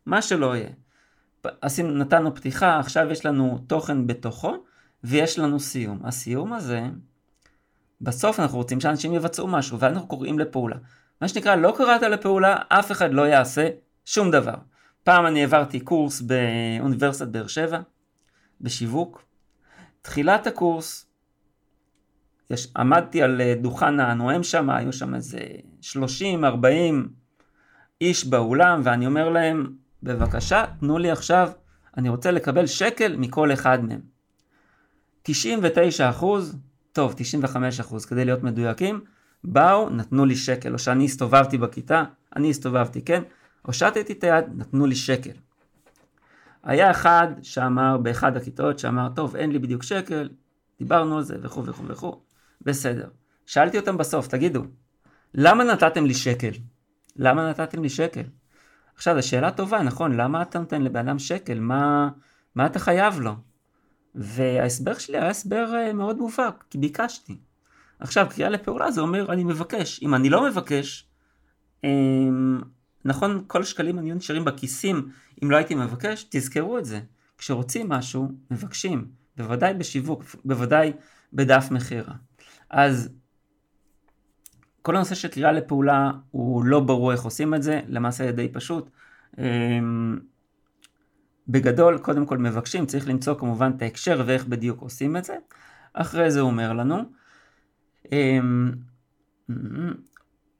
[0.06, 0.70] מה שלא יהיה.
[1.60, 4.56] עשינו, נתנו פתיחה, עכשיו יש לנו תוכן בתוכו,
[5.04, 6.00] ויש לנו סיום.
[6.04, 6.82] הסיום הזה,
[8.00, 10.76] בסוף אנחנו רוצים שאנשים יבצעו משהו, ואנחנו קוראים לפעולה.
[11.20, 13.68] מה שנקרא, לא קראת לפעולה, אף אחד לא יעשה
[14.04, 14.54] שום דבר.
[15.04, 17.80] פעם אני העברתי קורס באוניברסיטת באר שבע,
[18.60, 19.24] בשיווק.
[20.02, 21.09] תחילת הקורס,
[22.50, 25.38] יש, עמדתי על אה, דוכן הנואם שם, היו שם איזה
[25.82, 25.94] 30-40
[28.00, 31.50] איש באולם, ואני אומר להם, בבקשה, תנו לי עכשיו,
[31.96, 34.00] אני רוצה לקבל שקל מכל אחד מהם.
[35.22, 36.56] 99 אחוז,
[36.92, 39.00] טוב, 95 אחוז, כדי להיות מדויקים,
[39.44, 42.04] באו, נתנו לי שקל, או שאני הסתובבתי בכיתה,
[42.36, 43.22] אני הסתובבתי, כן?
[43.62, 45.30] הושטתי את היד, נתנו לי שקל.
[46.62, 50.28] היה אחד שאמר, באחד הכיתות, שאמר, טוב, אין לי בדיוק שקל,
[50.78, 52.20] דיברנו על זה, וכו' וכו' וכו',
[52.60, 53.08] בסדר.
[53.46, 54.64] שאלתי אותם בסוף, תגידו,
[55.34, 56.50] למה נתתם לי שקל?
[57.16, 58.22] למה נתתם לי שקל?
[58.94, 60.16] עכשיו, זו שאלה טובה, נכון?
[60.16, 61.60] למה אתה נותן לבן אדם שקל?
[61.60, 62.08] מה,
[62.54, 63.34] מה אתה חייב לו?
[64.14, 67.36] וההסבר שלי היה הסבר אה, מאוד מובהק, כי ביקשתי.
[68.00, 70.02] עכשיו, קריאה לפעולה זה אומר, אני מבקש.
[70.02, 71.08] אם אני לא מבקש,
[71.84, 72.60] אמ,
[73.04, 75.10] נכון, כל השקלים היו נשארים בכיסים
[75.42, 77.00] אם לא הייתי מבקש, תזכרו את זה.
[77.38, 80.92] כשרוצים משהו, מבקשים, בוודאי בשיווק, בוודאי
[81.32, 82.14] בדף מכירה.
[82.70, 83.08] אז
[84.82, 88.90] כל הנושא של קריאה לפעולה הוא לא ברור איך עושים את זה, למעשה די פשוט.
[89.38, 90.18] אמ,
[91.48, 95.36] בגדול, קודם כל מבקשים, צריך למצוא כמובן את ההקשר ואיך בדיוק עושים את זה.
[95.92, 96.96] אחרי זה הוא אומר לנו,
[98.12, 98.72] אמ,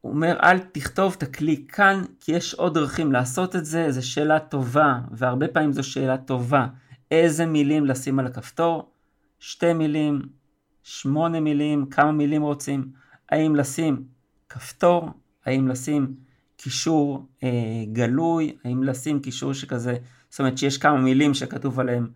[0.01, 4.09] הוא אומר, אל תכתוב את הכלי כאן, כי יש עוד דרכים לעשות את זה, זו
[4.09, 6.66] שאלה טובה, והרבה פעמים זו שאלה טובה.
[7.11, 8.90] איזה מילים לשים על הכפתור?
[9.38, 10.23] שתי מילים,
[10.83, 12.93] שמונה מילים, כמה מילים רוצים?
[13.29, 14.05] האם לשים
[14.49, 15.11] כפתור?
[15.47, 16.14] האם לשים
[16.57, 18.57] קישור אה, גלוי?
[18.64, 19.97] האם לשים קישור שכזה,
[20.31, 22.09] זאת אומרת שיש כמה מילים שכתוב עליהם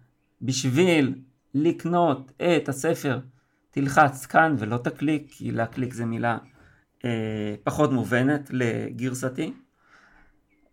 [0.42, 1.14] בשביל
[1.54, 3.18] לקנות את הספר,
[3.70, 6.38] תלחץ כאן ולא תקליק, כי להקליק זה מילה
[7.04, 9.52] אה, פחות מובנת לגרסתי.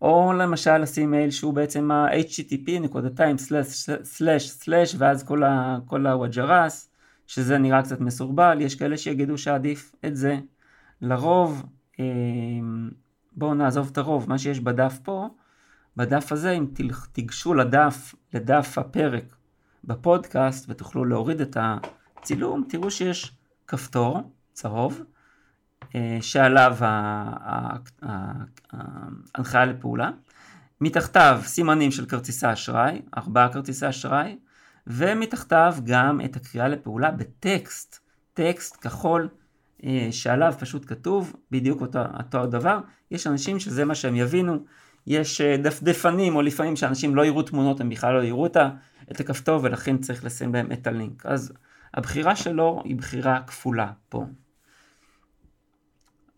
[0.02, 6.91] או למשל לשים מייל שהוא בעצם ה-http נקודתיים סלאש סלאש ואז כל, ה, כל הווג'רס
[7.32, 10.38] שזה נראה קצת מסורבל, יש כאלה שיגידו שעדיף את זה.
[11.00, 11.66] לרוב,
[12.00, 12.04] אה,
[13.32, 15.28] בואו נעזוב את הרוב, מה שיש בדף פה,
[15.96, 16.66] בדף הזה אם
[17.12, 19.36] תיגשו לדף, לדף הפרק
[19.84, 25.02] בפודקאסט ותוכלו להוריד את הצילום, תראו שיש כפתור צהוב
[25.94, 26.76] אה, שעליו
[29.34, 30.10] ההנחיה לפעולה.
[30.80, 34.36] מתחתיו סימנים של כרטיסי אשראי, ארבעה כרטיסי אשראי,
[34.86, 37.98] ומתחתיו גם את הקריאה לפעולה בטקסט,
[38.34, 39.28] טקסט כחול
[39.84, 42.78] אה, שעליו פשוט כתוב בדיוק אותו, אותו הדבר.
[43.10, 44.64] יש אנשים שזה מה שהם יבינו,
[45.06, 49.60] יש אה, דפדפנים או לפעמים שאנשים לא יראו תמונות, הם בכלל לא יראו את הכפתור
[49.62, 51.26] ולכן צריך לשים בהם את הלינק.
[51.26, 51.52] אז
[51.94, 54.24] הבחירה שלו היא בחירה כפולה פה.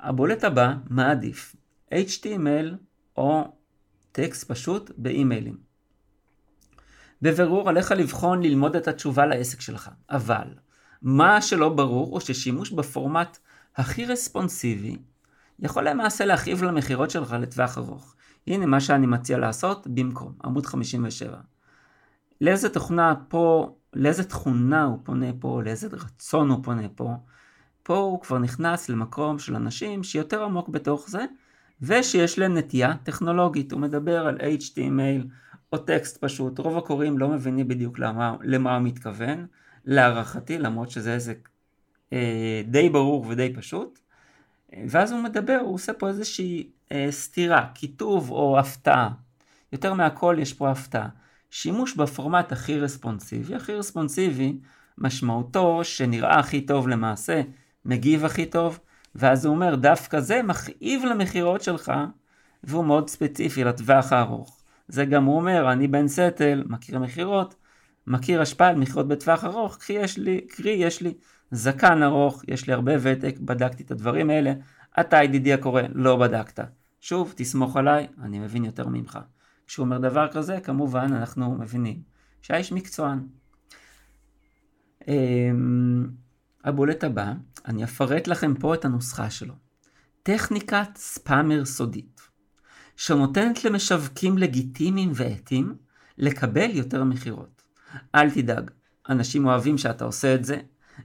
[0.01, 1.57] הבולט הבא, מה עדיף?
[1.93, 2.75] HTML
[3.17, 3.57] או
[4.13, 5.57] טקסט פשוט באימיילים.
[7.23, 10.49] בבירור עליך לבחון ללמוד את התשובה לעסק שלך, אבל
[11.03, 13.39] מה שלא ברור הוא ששימוש בפורמט
[13.77, 14.97] הכי רספונסיבי
[15.59, 18.15] יכול למעשה להכאיב למכירות שלך לטווח ארוך.
[18.47, 21.37] הנה מה שאני מציע לעשות במקום, עמוד 57.
[22.41, 27.15] לאיזה תוכנה פה, לאיזה תכונה הוא פונה פה, לאיזה רצון הוא פונה פה,
[27.83, 31.25] פה הוא כבר נכנס למקום של אנשים שיותר עמוק בתוך זה,
[31.83, 33.73] ושיש להם נטייה טכנולוגית.
[33.73, 35.27] הוא מדבר על HTML
[35.75, 36.59] או טקסט פשוט.
[36.59, 39.47] רוב הקוראים לא מבינים בדיוק למה, למה הוא מתכוון,
[39.85, 41.35] להערכתי, למרות שזה איזה
[42.13, 43.99] אה, די ברור ודי פשוט.
[44.89, 49.11] ואז הוא מדבר, הוא עושה פה איזושהי אה, סתירה, כיתוב או הפתעה.
[49.73, 51.09] יותר מהכל יש פה הפתעה.
[51.51, 54.59] שימוש בפורמט הכי רספונסיבי, הכי רספונסיבי
[54.99, 57.43] משמעותו שנראה הכי טוב למעשה,
[57.85, 58.79] מגיב הכי טוב,
[59.15, 61.93] ואז הוא אומר, דווקא זה מכאיב למכירות שלך,
[62.65, 64.64] והוא מאוד ספציפי לטווח הארוך.
[64.89, 67.55] זה גם הוא אומר, אני בן סטל, מכיר מכירות,
[68.07, 71.15] מכיר השפעה על מכירות בטווח ארוך, קרי יש לי, קרי יש לי
[71.51, 74.53] זקן ארוך, יש לי הרבה ותק, בדקתי את הדברים האלה,
[75.01, 76.65] אתה ידידי הקורא, לא בדקת.
[77.01, 79.19] שוב, תסמוך עליי, אני מבין יותר ממך.
[79.67, 82.03] כשהוא אומר דבר כזה, כמובן אנחנו מבינים
[82.43, 83.27] שהאיש מקצוען.
[85.09, 86.07] אמ,
[86.65, 87.33] הבולט הבא,
[87.67, 89.55] אני אפרט לכם פה את הנוסחה שלו.
[90.23, 92.21] טכניקת ספאמר סודית,
[92.97, 95.75] שנותנת למשווקים לגיטימיים ואתיים
[96.19, 97.63] לקבל יותר מכירות.
[98.15, 98.71] אל תדאג,
[99.09, 100.57] אנשים אוהבים שאתה עושה את זה,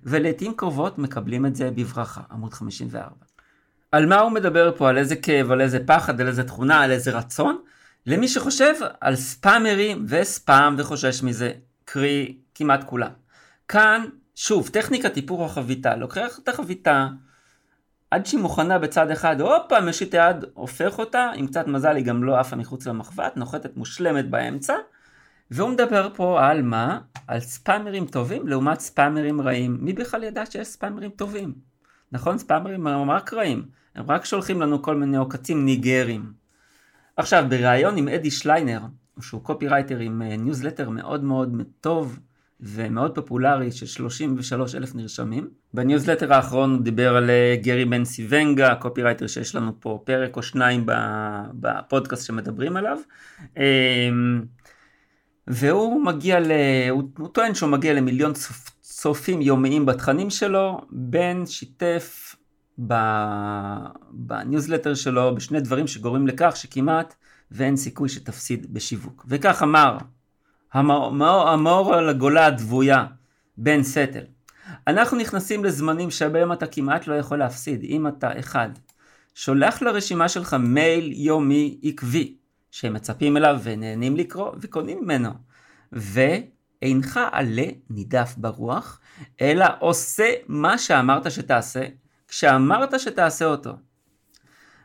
[0.03, 3.25] ולעיתים קרובות מקבלים את זה בברכה, עמוד 54.
[3.91, 4.89] על מה הוא מדבר פה?
[4.89, 7.61] על איזה כאב, על איזה פחד, על איזה תכונה, על איזה רצון?
[8.05, 11.51] למי שחושב על ספאמרים וספאם וחושש מזה,
[11.85, 13.11] קרי כמעט כולם.
[13.67, 17.07] כאן שוב, טכניקת היפוך החביתה, לוקח את החביתה
[18.11, 22.23] עד שהיא מוכנה בצד אחד, הופה, משיט היד, הופך אותה, עם קצת מזל היא גם
[22.23, 24.73] לא עפה מחוץ למחבת, נוחתת מושלמת באמצע,
[25.51, 26.99] והוא מדבר פה על מה?
[27.27, 29.77] על ספאמרים טובים לעומת ספאמרים רעים.
[29.81, 31.53] מי בכלל ידע שיש ספאמרים טובים?
[32.11, 32.37] נכון?
[32.37, 36.33] ספאמרים הם רק רעים, הם רק שולחים לנו כל מיני עוקצים ניגרים.
[37.17, 38.81] עכשיו, בריאיון עם אדי שליינר,
[39.21, 42.19] שהוא קופירייטר עם ניוזלטר אה, מאוד מאוד טוב,
[42.61, 45.49] ומאוד פופולרי של 33 אלף נרשמים.
[45.73, 50.83] בניוזלטר האחרון הוא דיבר על אה, גרי בנסיבנגה, קופירייטר שיש לנו פה פרק או שניים
[51.53, 52.97] בפודקאסט שמדברים עליו.
[53.57, 54.41] אמ,
[55.47, 56.51] והוא מגיע ל...
[56.89, 58.33] הוא, הוא טוען שהוא מגיע למיליון
[58.81, 62.35] צופים יומיים בתכנים שלו, בן שיתף
[64.11, 67.15] בניוזלטר שלו בשני דברים שגורמים לכך שכמעט
[67.51, 69.25] ואין סיכוי שתפסיד בשיווק.
[69.27, 69.97] וכך אמר
[70.73, 73.05] המאור על הגולה הדבויה,
[73.57, 74.23] בן סטל.
[74.87, 78.69] אנחנו נכנסים לזמנים שבהם אתה כמעט לא יכול להפסיד, אם אתה אחד.
[79.35, 82.35] שולח לרשימה שלך מייל יומי עקבי,
[82.71, 85.29] שהם מצפים אליו ונהנים לקרוא וקונים ממנו.
[86.81, 88.99] אינך עלה נידף ברוח,
[89.41, 91.85] אלא עושה מה שאמרת שתעשה,
[92.27, 93.71] כשאמרת שתעשה אותו.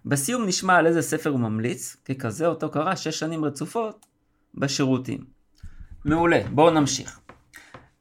[0.04, 4.06] בסיום נשמע על איזה ספר הוא ממליץ, ככזה אותו קרא שש שנים רצופות
[4.54, 5.33] בשירותים.
[6.04, 7.20] מעולה, בואו נמשיך.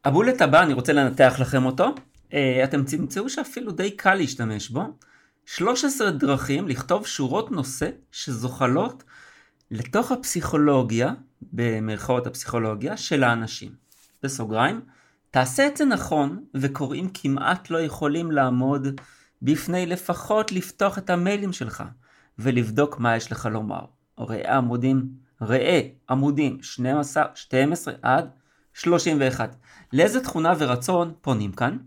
[0.06, 1.96] הבולט הבא, אני רוצה לנתח לכם אותו.
[2.34, 4.84] אה, אתם תמצאו שאפילו די קל להשתמש בו.
[5.46, 9.04] 13 דרכים לכתוב שורות נושא שזוחלות
[9.72, 13.72] לתוך הפסיכולוגיה, במרכאות הפסיכולוגיה, של האנשים.
[14.24, 14.82] בסוגריים,
[15.32, 18.88] תעשה את זה נכון, וקוראים כמעט לא יכולים לעמוד
[19.42, 21.84] בפני לפחות לפתוח את המיילים שלך,
[22.40, 23.86] ולבדוק מה יש לך לומר.
[24.20, 28.30] ראה עמודים, ראה עמודים 12, 12 עד
[28.74, 29.56] 31.
[29.94, 31.78] לאיזה תכונה ורצון פונים כאן?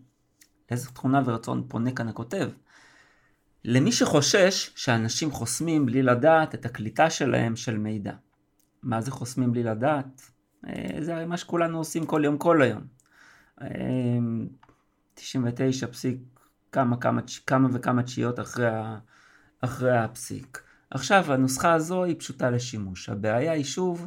[0.71, 2.51] לאיזה תכונה ורצון פונה כאן הכותב?
[3.65, 8.13] למי שחושש שאנשים חוסמים בלי לדעת את הקליטה שלהם של מידע.
[8.83, 10.31] מה זה חוסמים בלי לדעת?
[10.69, 12.83] אה, זה הרי מה שכולנו עושים כל יום כל היום.
[15.15, 16.19] 99 אה, פסיק
[16.73, 18.67] כמה, כמה, כמה וכמה תשיעות אחרי,
[19.61, 20.66] אחרי הפסיק.
[20.91, 23.09] עכשיו הנוסחה הזו היא פשוטה לשימוש.
[23.09, 24.07] הבעיה היא שוב,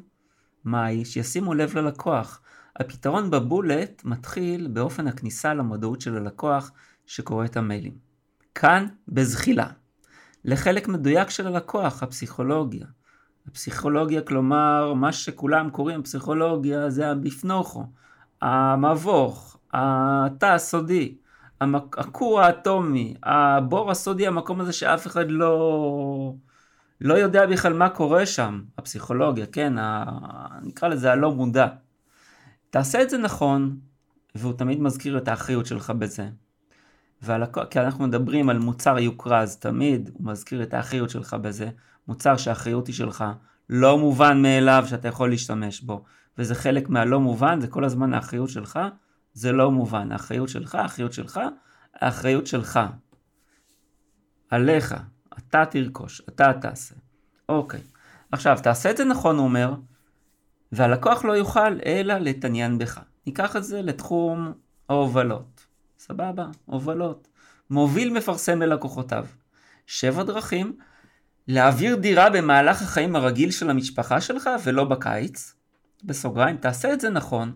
[0.64, 1.06] מה היא?
[1.06, 2.42] שישימו לב ללקוח.
[2.76, 6.72] הפתרון בבולט מתחיל באופן הכניסה למודעות של הלקוח
[7.06, 7.94] שקורא את המיילים.
[8.56, 9.68] כאן בזחילה.
[10.46, 12.86] לחלק מדויק של הלקוח, הפסיכולוגיה.
[13.48, 17.86] הפסיכולוגיה, כלומר, מה שכולם קוראים פסיכולוגיה זה הביפנוכו,
[18.42, 21.16] המבוך, התא הסודי,
[21.98, 26.34] הכור האטומי, הבור הסודי, המקום הזה שאף אחד לא,
[27.02, 30.06] לא יודע בכלל מה קורה שם, הפסיכולוגיה, כן, ה,
[30.62, 31.68] נקרא לזה הלא מודע.
[32.70, 33.78] תעשה את זה נכון,
[34.36, 36.30] והוא תמיד מזכיר את האחריות שלך בזה.
[37.22, 41.70] והלקוח, כי אנחנו מדברים על מוצר יוקרה, אז תמיד הוא מזכיר את האחריות שלך בזה.
[42.08, 43.26] מוצר שהאחריות היא שלך,
[43.70, 46.04] לא מובן מאליו שאתה יכול להשתמש בו.
[46.38, 48.80] וזה חלק מהלא מובן, זה כל הזמן האחריות שלך,
[49.34, 50.12] זה לא מובן.
[50.12, 51.40] האחריות שלך, האחריות שלך,
[51.96, 52.80] האחריות שלך.
[54.50, 54.96] עליך,
[55.50, 56.96] אתה תרכוש, אתה תעשה.
[57.50, 57.82] אוקיי.
[58.32, 59.74] עכשיו, תעשה את זה נכון, הוא אומר,
[60.72, 63.00] והלקוח לא יוכל אלא להתעניין בך.
[63.28, 64.54] ניקח את זה לתחום
[64.90, 65.66] ההובלות.
[66.00, 67.28] סבבה, הובלות.
[67.70, 69.26] מוביל מפרסם ללקוחותיו.
[69.88, 70.78] שבע דרכים
[71.48, 75.54] להעביר דירה במהלך החיים הרגיל של המשפחה שלך ולא בקיץ.
[76.04, 77.52] בסוגריים, תעשה את זה נכון,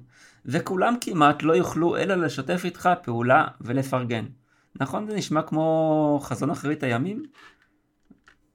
[0.46, 4.26] וכולם כמעט לא יוכלו אלא לשתף איתך פעולה ולפרגן.
[4.76, 7.24] נכון זה נשמע כמו חזון אחרית הימים?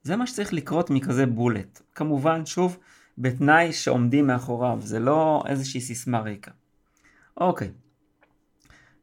[0.08, 1.82] זה מה שצריך לקרות מכזה בולט.
[1.94, 2.78] כמובן, שוב,
[3.18, 6.50] בתנאי שעומדים מאחוריו, זה לא איזושהי סיסמה ריקה.
[7.36, 7.70] אוקיי.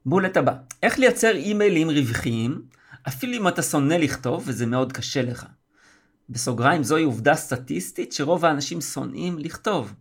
[0.06, 2.62] בולט הבא, איך לייצר אימיילים רווחיים,
[3.08, 5.46] אפילו אם אתה שונא לכתוב וזה מאוד קשה לך.
[6.30, 9.94] בסוגריים זוהי עובדה סטטיסטית שרוב האנשים שונאים לכתוב.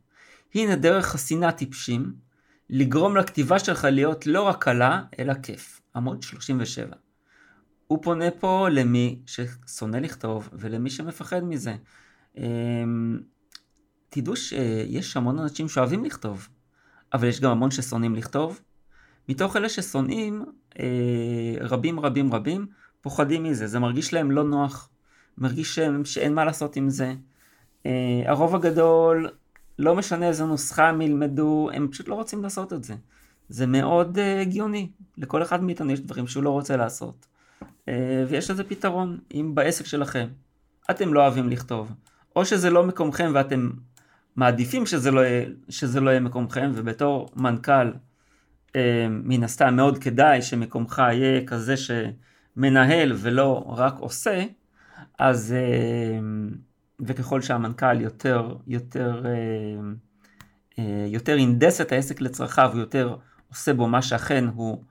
[0.54, 2.12] הנה דרך חסינה טיפשים,
[2.70, 5.80] לגרום לכתיבה שלך להיות לא רק קלה, אלא כיף.
[5.96, 7.03] עמוד 37.
[7.86, 11.74] הוא פונה פה למי ששונא לכתוב ולמי שמפחד מזה.
[12.36, 13.20] אמ,
[14.08, 16.48] תדעו שיש המון אנשים שאוהבים לכתוב,
[17.12, 18.60] אבל יש גם המון ששונאים לכתוב.
[19.28, 20.44] מתוך אלה ששונאים,
[20.78, 22.66] אה, רבים רבים רבים
[23.00, 24.88] פוחדים מזה, זה מרגיש להם לא נוח,
[25.38, 27.14] מרגיש שהם, שאין מה לעשות עם זה.
[27.86, 29.30] אה, הרוב הגדול,
[29.78, 32.94] לא משנה איזה נוסחה הם ילמדו, הם פשוט לא רוצים לעשות את זה.
[33.48, 37.26] זה מאוד אה, הגיוני, לכל אחד מאיתנו יש דברים שהוא לא רוצה לעשות.
[38.28, 40.26] ויש לזה פתרון, אם בעסק שלכם
[40.90, 41.92] אתם לא אוהבים לכתוב,
[42.36, 43.70] או שזה לא מקומכם ואתם
[44.36, 47.92] מעדיפים שזה לא יהיה, שזה לא יהיה מקומכם, ובתור מנכ"ל,
[48.76, 54.44] אה, מן הסתם מאוד כדאי שמקומך יהיה כזה שמנהל ולא רק עושה,
[55.18, 56.18] אז אה,
[57.00, 59.32] וככל שהמנכ"ל יותר, יותר, אה,
[60.78, 63.16] אה, יותר אינדס את העסק לצרכיו, הוא יותר
[63.48, 64.82] עושה בו מה שאכן הוא,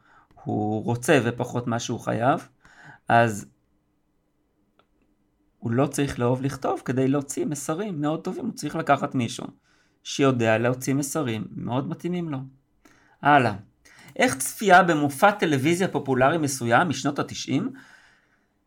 [0.44, 2.48] הוא רוצה ופחות מה שהוא חייב,
[3.08, 3.46] אז
[5.60, 9.48] הוא לא צריך לאהוב לכתוב כדי להוציא מסרים מאוד טובים, הוא צריך לקחת מישהו
[10.04, 12.38] שיודע להוציא מסרים מאוד מתאימים לו.
[13.22, 13.54] הלאה.
[14.16, 17.74] איך צפייה במופע טלוויזיה פופולרי מסוים משנות התשעים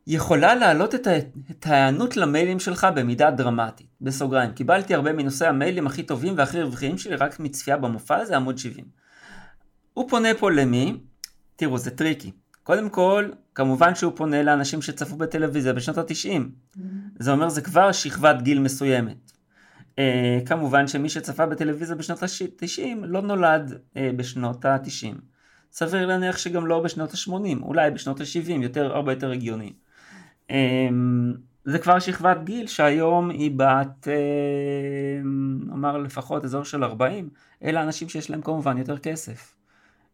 [0.06, 0.94] יכולה להעלות
[1.50, 3.86] את ההיענות למיילים שלך במידה דרמטית.
[4.00, 8.58] בסוגריים, קיבלתי הרבה מנושאי המיילים הכי טובים והכי רווחיים שלי רק מצפייה במופע הזה, עמוד
[8.58, 8.84] 70.
[9.94, 11.00] הוא פונה פה למי?
[11.56, 12.32] תראו, זה טריקי.
[12.66, 16.40] קודם כל, כמובן שהוא פונה לאנשים שצפו בטלוויזיה בשנות ה-90.
[16.40, 16.80] Mm-hmm.
[17.18, 19.32] זה אומר זה כבר שכבת גיל מסוימת.
[19.80, 19.98] Uh,
[20.46, 25.14] כמובן שמי שצפה בטלוויזיה בשנות ה-90 לא נולד uh, בשנות ה-90.
[25.72, 29.72] סביר להניח שגם לא בשנות ה-80, אולי בשנות ה-70, יותר, הרבה יותר הגיוני.
[30.48, 30.54] Um,
[31.64, 35.20] זה כבר שכבת גיל שהיום היא בת, אה,
[35.66, 37.28] נאמר לפחות אזור של 40,
[37.64, 39.55] אלה אנשים שיש להם כמובן יותר כסף.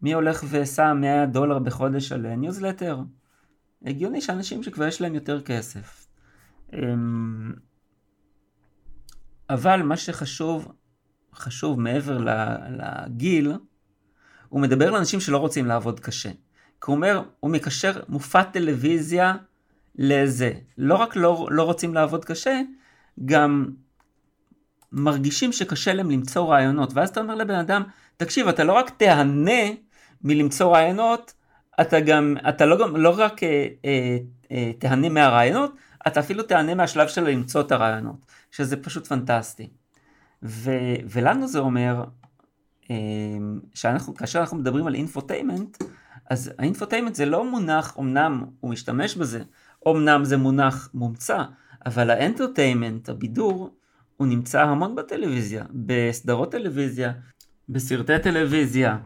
[0.02, 3.00] מי הולך ושם 100 דולר בחודש על ניוזלטר?
[3.84, 6.06] הגיוני שאנשים שכבר יש להם יותר כסף.
[6.72, 7.52] אמ,
[9.50, 10.72] אבל מה שחשוב,
[11.34, 12.18] חשוב מעבר
[12.70, 13.52] לגיל,
[14.48, 16.30] הוא מדבר לאנשים שלא רוצים לעבוד קשה.
[16.30, 19.34] כי הוא אומר, הוא מקשר מופע טלוויזיה
[19.94, 20.52] לזה.
[20.78, 22.60] לא רק לא, לא רוצים לעבוד קשה,
[23.24, 23.70] גם
[24.92, 26.92] מרגישים שקשה להם למצוא רעיונות.
[26.94, 27.82] ואז אתה אומר לבן אדם,
[28.16, 29.62] תקשיב, אתה לא רק תהנה
[30.24, 31.34] מלמצוא רעיונות,
[31.80, 34.18] אתה גם, אתה לא, לא רק אה, אה,
[34.52, 35.72] אה, תהנה מהרעיונות,
[36.06, 38.16] אתה אפילו תהנה מהשלב של למצוא את הרעיונות,
[38.50, 39.68] שזה פשוט פנטסטי.
[40.42, 40.70] ו,
[41.10, 42.04] ולנו זה אומר,
[42.90, 42.96] אה,
[43.74, 45.82] שאנחנו, כאשר אנחנו מדברים על אינפוטיימנט,
[46.30, 49.42] אז ה infotainment זה לא מונח, אמנם הוא משתמש בזה,
[49.88, 51.42] אמנם זה מונח מומצא,
[51.86, 53.70] אבל ה entertainment, הבידור,
[54.16, 57.12] הוא נמצא המון בטלוויזיה, בסדרות טלוויזיה,
[57.68, 58.98] בסרטי טלוויזיה,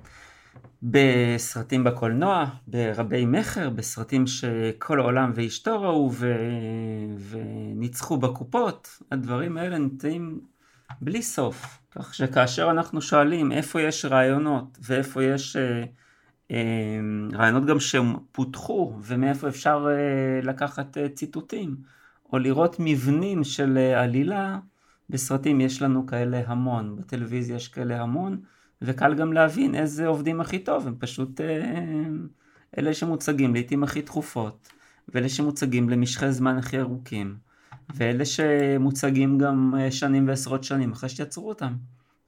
[0.91, 6.35] בסרטים בקולנוע, ברבי מכר, בסרטים שכל העולם ואשתו ראו ו...
[7.31, 10.41] וניצחו בקופות, הדברים האלה נמצאים
[11.01, 11.79] בלי סוף.
[11.91, 15.85] כך שכאשר אנחנו שואלים איפה יש רעיונות ואיפה יש אה,
[16.51, 17.01] אה,
[17.33, 21.77] רעיונות גם שפותחו ומאיפה אפשר אה, לקחת אה, ציטוטים
[22.33, 24.59] או לראות מבנים של אה, עלילה,
[25.11, 28.41] בסרטים יש לנו כאלה המון, בטלוויזיה יש כאלה המון.
[28.83, 32.05] וקל גם להבין איזה עובדים הכי טוב, הם פשוט אה,
[32.79, 34.69] אלה שמוצגים לעיתים הכי תכופות,
[35.09, 37.37] ואלה שמוצגים למשכי זמן הכי ארוכים,
[37.95, 41.77] ואלה שמוצגים גם אה, שנים ועשרות שנים אחרי שיצרו אותם,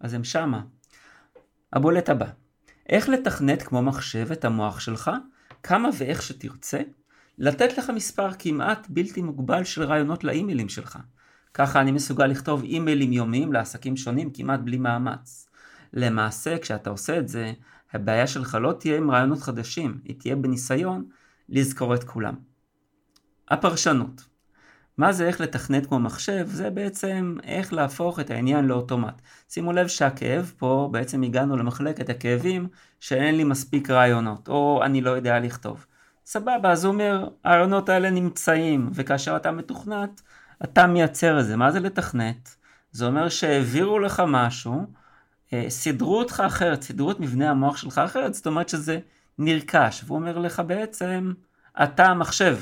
[0.01, 0.63] אז הם שמה.
[1.73, 2.27] הבולט הבא,
[2.89, 5.11] איך לתכנת כמו מחשב את המוח שלך,
[5.63, 6.81] כמה ואיך שתרצה,
[7.39, 10.99] לתת לך מספר כמעט בלתי מוגבל של רעיונות לאימיילים שלך.
[11.55, 15.48] ככה אני מסוגל לכתוב אימיילים יומיים לעסקים שונים כמעט בלי מאמץ.
[15.93, 17.53] למעשה, כשאתה עושה את זה,
[17.93, 21.05] הבעיה שלך לא תהיה עם רעיונות חדשים, היא תהיה בניסיון
[21.49, 22.35] לזכור את כולם.
[23.49, 24.29] הפרשנות
[24.99, 26.47] מה זה איך לתכנת כמו מחשב?
[26.47, 29.23] זה בעצם איך להפוך את העניין לאוטומט.
[29.49, 32.69] שימו לב שהכאב פה, בעצם הגענו למחלקת הכאבים
[33.01, 35.87] שאין לי מספיק רעיונות, או אני לא יודע לכתוב.
[36.27, 40.23] סבבה, אז הוא אומר, הרעיונות האלה נמצאים, וכאשר אתה מתוכנת,
[40.65, 41.57] אתה מייצר את זה.
[41.57, 42.57] מה זה לתכנת?
[42.93, 44.87] זה אומר שהעבירו לך משהו,
[45.69, 48.99] סידרו אותך אחרת, סידרו את מבנה המוח שלך אחרת, זאת אומרת שזה
[49.39, 51.33] נרכש, והוא אומר לך בעצם,
[51.83, 52.59] אתה המחשב.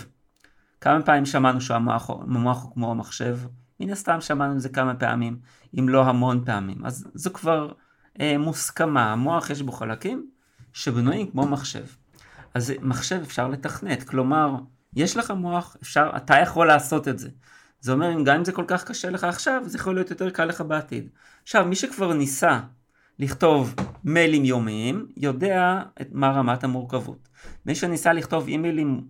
[0.80, 3.39] כמה פעמים שמענו שהמוח הוא כמו המחשב?
[3.80, 5.39] מן הסתם שמענו את זה כמה פעמים,
[5.78, 6.87] אם לא המון פעמים.
[6.87, 7.72] אז זו כבר
[8.20, 10.30] אה, מוסכמה, המוח יש בו חלקים
[10.72, 11.84] שבנויים כמו מחשב.
[12.55, 14.57] אז מחשב אפשר לתכנת, כלומר,
[14.97, 17.28] יש לך מוח, אפשר, אתה יכול לעשות את זה.
[17.80, 20.45] זה אומר, גם אם זה כל כך קשה לך עכשיו, זה יכול להיות יותר קל
[20.45, 21.09] לך בעתיד.
[21.43, 22.61] עכשיו, מי שכבר ניסה
[23.19, 27.29] לכתוב מיילים יומיים, יודע את מה רמת המורכבות.
[27.67, 29.07] מי שניסה לכתוב אימיילים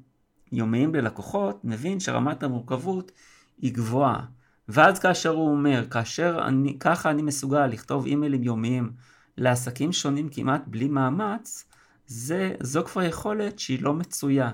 [0.52, 3.12] יומיים ללקוחות, מבין שרמת המורכבות
[3.58, 4.24] היא גבוהה.
[4.68, 8.92] ואז כאשר הוא אומר, כאשר אני, ככה אני מסוגל לכתוב אימיילים יומיים
[9.36, 11.64] לעסקים שונים כמעט בלי מאמץ,
[12.06, 14.52] זה, זו כבר יכולת שהיא לא מצויה.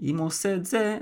[0.00, 0.98] אם הוא עושה את זה,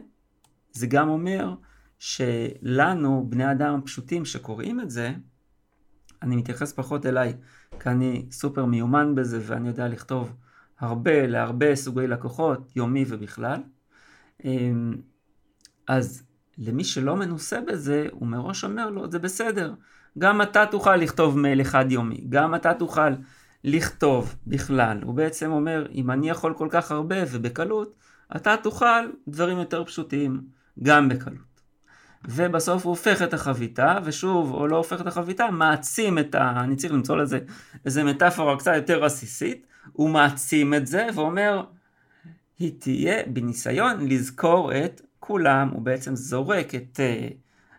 [0.73, 1.55] זה גם אומר
[1.99, 5.13] שלנו, בני אדם הפשוטים שקוראים את זה,
[6.23, 7.35] אני מתייחס פחות אליי,
[7.81, 10.33] כי אני סופר מיומן בזה ואני יודע לכתוב
[10.81, 13.61] הרבה להרבה סוגי לקוחות, יומי ובכלל.
[14.45, 14.95] אמ,
[15.89, 16.23] אז
[16.59, 19.75] למי שלא מנוסה בזה, הוא מראש אומר לו, זה בסדר,
[20.19, 23.11] גם אתה תוכל לכתוב מייל אחד יומי, גם אתה תוכל
[23.65, 24.99] לכתוב בכלל.
[25.03, 27.95] הוא בעצם אומר, אם אני יכול כל כך הרבה ובקלות,
[28.37, 30.41] אתה תוכל דברים יותר פשוטים
[30.83, 31.52] גם בקלות.
[32.29, 36.61] ובסוף הוא הופך את החביתה, ושוב, או לא הופך את החביתה, מעצים את ה...
[36.61, 37.39] אני צריך למצוא לזה
[37.85, 41.65] איזה מטאפורה קצת יותר עסיסית, הוא מעצים את זה ואומר,
[42.59, 47.29] היא תהיה בניסיון לזכור את כולם, הוא בעצם זורק את, אה,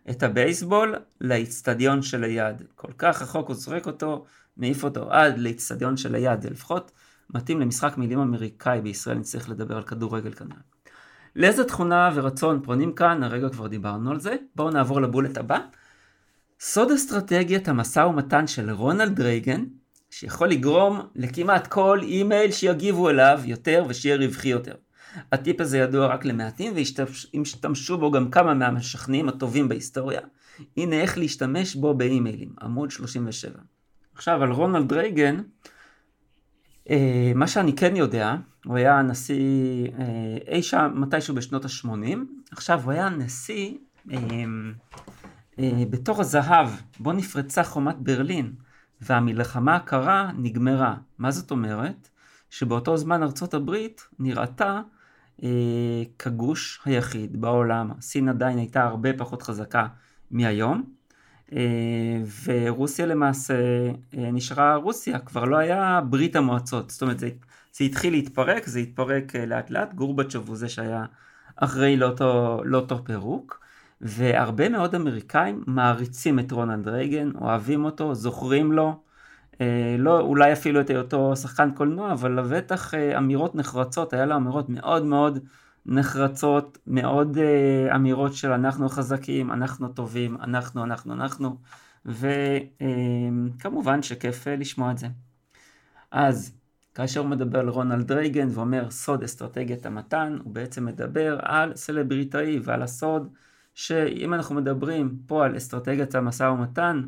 [0.09, 2.61] את הבייסבול לאיצטדיון שליד.
[2.75, 4.25] כל כך רחוק הוא זורק אותו,
[4.57, 6.91] מעיף אותו עד לאיצטדיון שליד, לפחות
[7.29, 10.72] מתאים למשחק מילים אמריקאי בישראל, נצטרך לדבר על כדורגל כנראה.
[11.35, 14.35] לאיזה תכונה ורצון פונים כאן, הרגע כבר דיברנו על זה.
[14.55, 15.59] בואו נעבור לבולט הבא.
[16.59, 19.65] סוד אסטרטגיית המשא ומתן של רונלד רייגן,
[20.09, 24.75] שיכול לגרום לכמעט כל אימייל שיגיבו אליו יותר ושיהיה רווחי יותר.
[25.31, 30.21] הטיפ הזה ידוע רק למעטים והשתמשו בו גם כמה מהמשכנעים הטובים בהיסטוריה.
[30.77, 33.59] הנה איך להשתמש בו באימיילים, עמוד 37.
[34.15, 35.41] עכשיו על רונלד רייגן,
[37.35, 42.17] מה שאני כן יודע, הוא היה נשיא אה, אי שם מתישהו בשנות ה-80,
[42.51, 43.77] עכשיו הוא היה נשיא
[45.89, 46.69] בתור הזהב,
[46.99, 48.53] בו נפרצה חומת ברלין,
[49.01, 50.95] והמלחמה הקרה נגמרה.
[51.17, 52.09] מה זאת אומרת?
[52.49, 54.81] שבאותו זמן ארצות הברית נראתה
[55.43, 55.49] אה,
[56.19, 57.91] כגוש היחיד בעולם.
[58.01, 59.87] סין עדיין הייתה הרבה פחות חזקה
[60.31, 60.87] מהיום, אה,
[62.45, 63.53] ורוסיה למעשה
[64.17, 66.89] אה, נשארה רוסיה, כבר לא היה ברית המועצות.
[66.89, 67.29] זאת אומרת, זה,
[67.73, 71.05] זה התחיל להתפרק, זה התפרק אה, לאט לאט, גורבצ'וב הוא זה שהיה
[71.55, 73.63] אחראי לאותו, לאותו פירוק.
[74.01, 78.99] והרבה מאוד אמריקאים מעריצים את רונלד רייגן, אוהבים אותו, זוכרים לו,
[79.61, 84.35] אה, לא אולי אפילו את היותו שחקן קולנוע, אבל לבטח אה, אמירות נחרצות, היה לו
[84.35, 85.39] אמירות מאוד מאוד
[85.85, 91.57] נחרצות, מאוד אה, אמירות של אנחנו חזקים, אנחנו טובים, אנחנו, אנחנו, אנחנו,
[92.05, 95.07] וכמובן שכיף לשמוע את זה.
[96.11, 96.55] אז
[96.95, 102.59] כאשר הוא מדבר על רונלד רייגן ואומר סוד אסטרטגיית המתן, הוא בעצם מדבר על סלבריטאי
[102.63, 103.33] ועל הסוד
[103.73, 107.01] שאם אנחנו מדברים פה על אסטרטגיית המשא ומתן,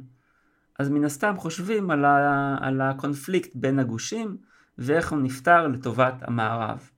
[0.79, 4.37] אז מן הסתם חושבים על, ה, על הקונפליקט בין הגושים
[4.77, 6.89] ואיך הוא נפתר לטובת המערב.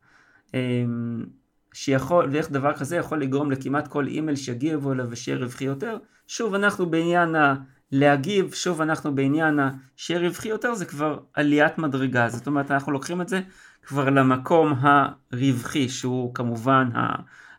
[1.78, 5.97] שיכול, ואיך דבר כזה יכול לגרום לכמעט כל אימייל שיגיבו אליו ושיהיה רווחי יותר.
[6.28, 7.55] שוב אנחנו בעניין ה...
[7.91, 9.71] להגיב, שוב אנחנו בעניין ה...
[9.95, 12.30] שיהיה רווחי יותר זה כבר עליית מדרגה.
[12.30, 13.41] זאת אומרת אנחנו לוקחים את זה
[13.86, 16.89] כבר למקום הרווחי שהוא כמובן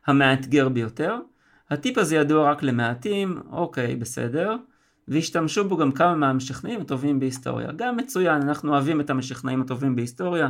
[0.07, 1.17] המאתגר ביותר.
[1.71, 4.57] הטיפ הזה ידוע רק למעטים, אוקיי בסדר.
[5.09, 7.73] והשתמשו בו גם כמה מהמשכנעים הטובים בהיסטוריה.
[7.77, 10.49] גם מצוין, אנחנו אוהבים את המשכנעים הטובים בהיסטוריה,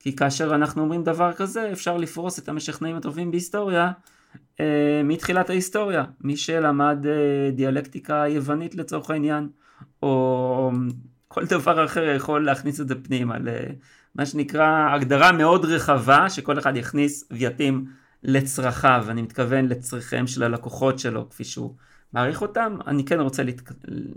[0.00, 3.92] כי כאשר אנחנו אומרים דבר כזה, אפשר לפרוס את המשכנעים הטובים בהיסטוריה
[4.60, 6.04] אה, מתחילת ההיסטוריה.
[6.20, 9.48] מי שלמד אה, דיאלקטיקה יוונית לצורך העניין,
[10.02, 10.70] או
[11.28, 16.76] כל דבר אחר יכול להכניס את זה פנימה, למה שנקרא הגדרה מאוד רחבה, שכל אחד
[16.76, 17.84] יכניס ויתאים
[18.22, 21.74] לצרכיו, אני מתכוון לצרכיהם של הלקוחות שלו, כפי שהוא
[22.12, 23.72] מעריך אותם, אני כן רוצה להת...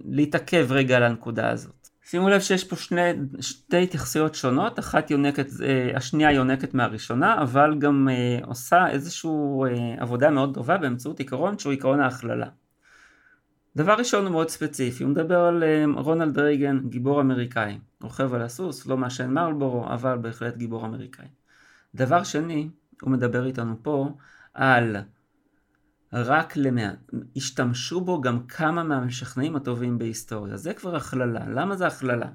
[0.05, 1.82] להתעכב רגע על הנקודה הזאת.
[2.05, 3.01] שימו לב שיש פה שני,
[3.39, 9.29] שתי התייחסויות שונות, אחת יונקת, אה, השנייה יונקת מהראשונה, אבל גם אה, עושה איזושהי
[9.65, 12.47] אה, עבודה מאוד טובה באמצעות עיקרון שהוא עיקרון ההכללה.
[13.75, 15.63] דבר ראשון הוא מאוד ספציפי, הוא מדבר על
[15.95, 21.25] רונלד רייגן, גיבור אמריקאי, רוכב על הסוס, לא מעשן מרלבורו, אבל בהחלט גיבור אמריקאי.
[21.95, 22.69] דבר שני,
[23.01, 24.09] הוא מדבר איתנו פה
[24.53, 24.95] על
[26.13, 27.11] רק למעט.
[27.35, 30.57] השתמשו בו גם כמה מהמשכנעים הטובים בהיסטוריה.
[30.57, 31.49] זה כבר הכללה.
[31.49, 32.29] למה זה הכללה?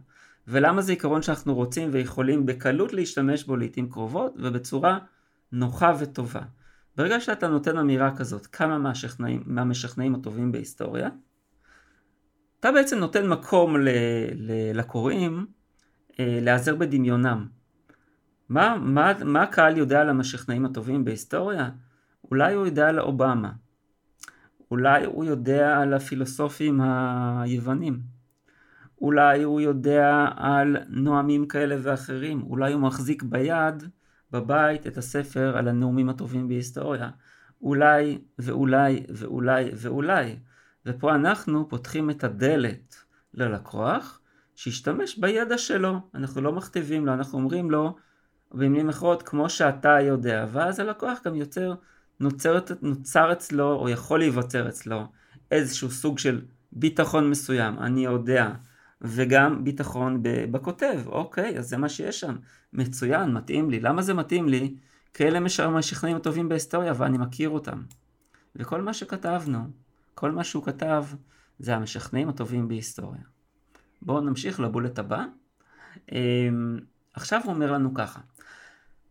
[0.48, 4.98] ולמה זה עיקרון שאנחנו רוצים ויכולים בקלות להשתמש בו לעיתים קרובות ובצורה
[5.52, 6.42] נוחה וטובה.
[6.96, 11.08] ברגע שאתה נותן אמירה כזאת, כמה מהמשכנעים, מהמשכנעים הטובים בהיסטוריה,
[12.60, 13.88] אתה בעצם נותן מקום ל,
[14.34, 15.46] ל, לקוראים
[16.20, 17.46] אה, להיעזר בדמיונם.
[18.48, 21.70] מה, מה, מה הקהל יודע על המשכנעים הטובים בהיסטוריה?
[22.30, 23.52] אולי הוא יודע על אובמה,
[24.70, 28.00] אולי הוא יודע על הפילוסופים היוונים.
[29.00, 32.42] אולי הוא יודע על נואמים כאלה ואחרים.
[32.42, 33.82] אולי הוא מחזיק ביד,
[34.32, 37.10] בבית, את הספר על הנאומים הטובים בהיסטוריה.
[37.62, 40.38] אולי ואולי ואולי ואולי.
[40.86, 42.96] ופה אנחנו פותחים את הדלת
[43.34, 44.20] ללקוח,
[44.54, 46.00] שישתמש בידע שלו.
[46.14, 47.96] אנחנו לא מכתיבים לו, אנחנו אומרים לו,
[48.52, 50.46] במילים אחרות, כמו שאתה יודע.
[50.52, 51.74] ואז הלקוח גם יוצר
[52.20, 55.06] נוצרת, נוצר אצלו, או יכול להיווצר אצלו,
[55.50, 56.40] איזשהו סוג של
[56.72, 58.52] ביטחון מסוים, אני יודע,
[59.02, 62.36] וגם ביטחון בכותב, אוקיי, אז זה מה שיש שם,
[62.72, 63.80] מצוין, מתאים לי.
[63.80, 64.74] למה זה מתאים לי?
[65.14, 67.82] כי אלה המשכנעים הטובים בהיסטוריה ואני מכיר אותם.
[68.56, 69.58] וכל מה שכתבנו,
[70.14, 71.04] כל מה שהוא כתב,
[71.58, 73.22] זה המשכנעים הטובים בהיסטוריה.
[74.02, 75.24] בואו נמשיך לבולט הבא.
[76.12, 76.78] אמ,
[77.14, 78.20] עכשיו הוא אומר לנו ככה,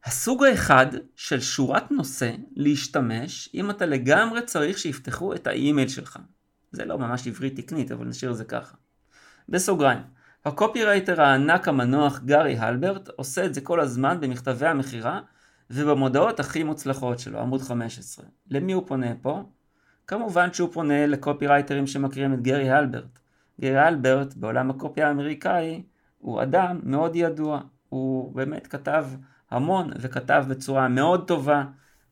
[0.08, 0.86] הסוג האחד
[1.16, 6.20] של שורת נושא להשתמש אם אתה לגמרי צריך שיפתחו את האימייל שלך.
[6.72, 8.76] זה לא ממש עברית תקנית, אבל נשאיר את זה ככה.
[9.50, 10.00] בסוגריים,
[10.46, 15.22] הקופירייטר הענק המנוח גארי הלברט עושה את זה כל הזמן במכתבי המכירה
[15.70, 18.26] ובמודעות הכי מוצלחות שלו, עמוד 15.
[18.52, 19.44] למי הוא פונה פה?
[20.08, 23.20] כמובן שהוא פונה לקופירייטרים שמכירים את גארי הלברט.
[23.62, 25.84] גארי הלברט בעולם הקופי האמריקאי
[26.18, 29.06] הוא אדם מאוד ידוע, הוא באמת כתב
[29.52, 31.64] המון וכתב בצורה מאוד טובה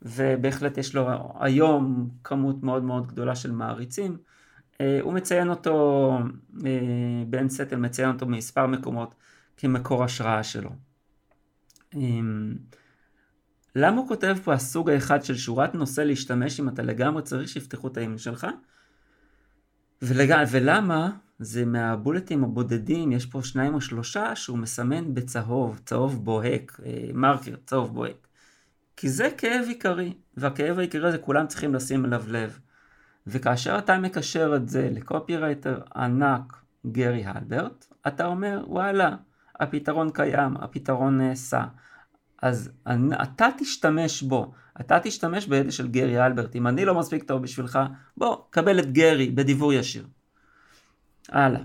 [0.02, 1.10] ובהחלט יש לו
[1.40, 4.18] היום כמות מאוד מאוד גדולה של מעריצים.
[4.82, 6.18] אה, הוא מציין אותו,
[6.66, 9.16] אה, בן סטל מציין אותו במספר מקומות
[9.58, 10.70] כמקור השראה שלו.
[11.94, 12.56] אמ,
[13.76, 17.88] למה הוא כותב פה הסוג האחד של שורת נושא להשתמש אם אתה לגמרי צריך שיפתחו
[17.88, 18.48] את האימייל שלך?
[20.02, 20.36] ולג...
[20.52, 27.10] ולמה זה מהבולטים הבודדים, יש פה שניים או שלושה שהוא מסמן בצהוב, צהוב בוהק, אה,
[27.14, 28.28] מרקר, צהוב בוהק.
[28.98, 32.60] כי זה כאב עיקרי, והכאב העיקרי הזה כולם צריכים לשים אליו לב.
[33.28, 36.58] וכאשר אתה מקשר את זה לקופירייטר ענק
[36.92, 39.16] גרי הלברט, אתה אומר וואלה,
[39.60, 41.64] הפתרון קיים, הפתרון נעשה.
[42.42, 42.72] אז
[43.22, 47.80] אתה תשתמש בו, אתה תשתמש בידע של גרי הלברט, אם אני לא מספיק טוב בשבילך,
[48.18, 50.08] בוא, קבל את גרי בדיבור ישיר.
[51.32, 51.62] הלאה.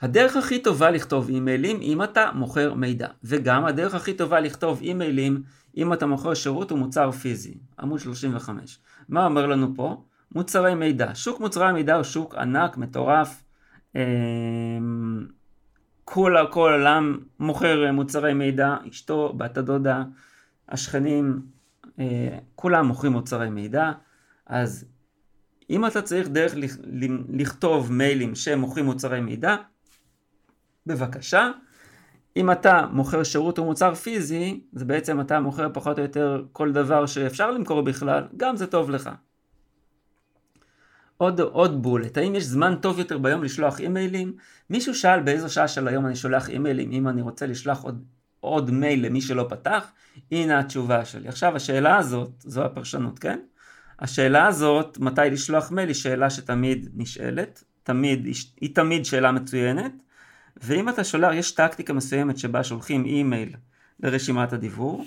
[0.00, 5.42] הדרך הכי טובה לכתוב אימיילים אם אתה מוכר מידע, וגם הדרך הכי טובה לכתוב אימיילים
[5.76, 8.78] אם אתה מוכר שירות ומוצר פיזי, עמוד 35.
[9.08, 10.02] מה אומר לנו פה?
[10.34, 11.14] מוצרי מידע.
[11.14, 13.42] שוק מוצרי המידע הוא שוק ענק, מטורף.
[13.94, 14.00] אמ,
[16.04, 20.04] כל, כל העולם מוכר מוצרי מידע, אשתו, בת הדודה,
[20.68, 21.40] השכנים,
[21.98, 23.92] אה, כולם מוכרים מוצרי מידע.
[24.46, 24.84] אז
[25.70, 26.54] אם אתה צריך דרך
[27.28, 29.56] לכתוב מיילים שמוכרים מוצרי מידע,
[30.86, 31.50] בבקשה.
[32.36, 36.72] אם אתה מוכר שירות או מוצר פיזי, זה בעצם אתה מוכר פחות או יותר כל
[36.72, 39.10] דבר שאפשר למכור בכלל, גם זה טוב לך.
[41.16, 44.36] עוד, עוד בולט, האם יש זמן טוב יותר ביום לשלוח אימיילים?
[44.70, 48.04] מישהו שאל באיזו שעה של היום אני שולח אימיילים, אם אני רוצה לשלוח עוד,
[48.40, 49.92] עוד מייל למי שלא פתח,
[50.32, 51.28] הנה התשובה שלי.
[51.28, 53.38] עכשיו השאלה הזאת, זו הפרשנות, כן?
[53.98, 58.26] השאלה הזאת, מתי לשלוח מייל, היא שאלה שתמיד נשאלת, תמיד,
[58.60, 59.92] היא תמיד שאלה מצוינת,
[60.56, 63.56] ואם אתה שולח, יש טקטיקה מסוימת שבה שולחים אימייל
[64.00, 65.04] לרשימת הדיוור,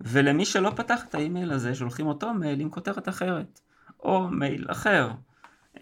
[0.00, 3.60] ולמי שלא פתח את האימייל הזה שולחים אותו מייל עם כותרת אחרת,
[4.00, 5.10] או מייל אחר.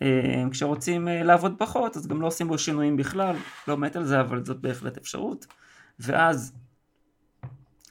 [0.03, 3.37] אה, כשרוצים אה, לעבוד פחות אז גם לא עושים בו שינויים בכלל,
[3.69, 5.47] לא מת על זה אבל זאת בהחלט אפשרות.
[5.99, 6.53] ואז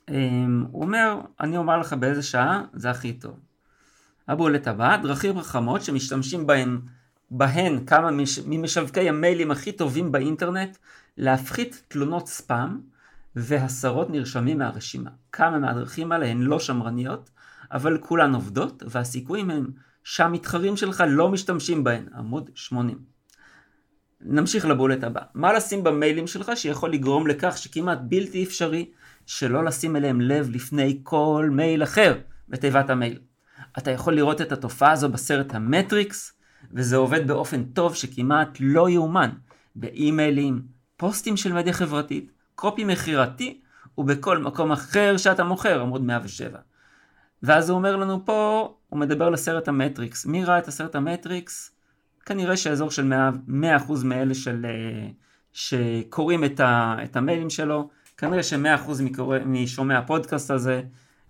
[0.10, 3.40] אה, הוא אומר, אני אומר לך באיזה שעה זה הכי טוב.
[4.28, 6.80] הבולט הבא, דרכים חכמות שמשתמשים בהן,
[7.32, 8.10] בהן כמה
[8.46, 10.78] ממשווקי המיילים הכי טובים באינטרנט
[11.18, 12.80] להפחית תלונות ספאם
[13.36, 15.10] והסרות נרשמים מהרשימה.
[15.32, 17.30] כמה מהדרכים האלה הן לא שמרניות,
[17.72, 19.68] אבל כולן עובדות, והסיכויים הם
[20.04, 22.06] שהמתחרים שלך לא משתמשים בהן.
[22.18, 22.98] עמוד 80.
[24.22, 25.22] נמשיך לבולט הבא.
[25.34, 28.92] מה לשים במיילים שלך שיכול לגרום לכך שכמעט בלתי אפשרי
[29.26, 32.20] שלא לשים אליהם לב לפני כל מייל אחר
[32.50, 33.20] בתיבת המייל.
[33.78, 36.34] אתה יכול לראות את התופעה הזו בסרט המטריקס,
[36.72, 39.30] וזה עובד באופן טוב שכמעט לא יאומן
[39.76, 40.62] באימיילים,
[40.98, 43.62] פוסטים של מדיה חברתית, קופי מכירתי
[43.98, 46.60] ובכל מקום אחר שאתה מוכר, עמוד 107.
[47.44, 50.26] ואז הוא אומר לנו פה, הוא מדבר לסרט המטריקס.
[50.26, 51.72] מי ראה את הסרט המטריקס?
[52.26, 53.14] כנראה שהאזור של
[53.48, 53.50] 100%,
[53.88, 55.08] 100% מאלה של, אה,
[55.54, 58.92] שקוראים את, ה, את המיילים שלו, כנראה ש-100%
[59.46, 60.82] משומע הפודקאסט הזה.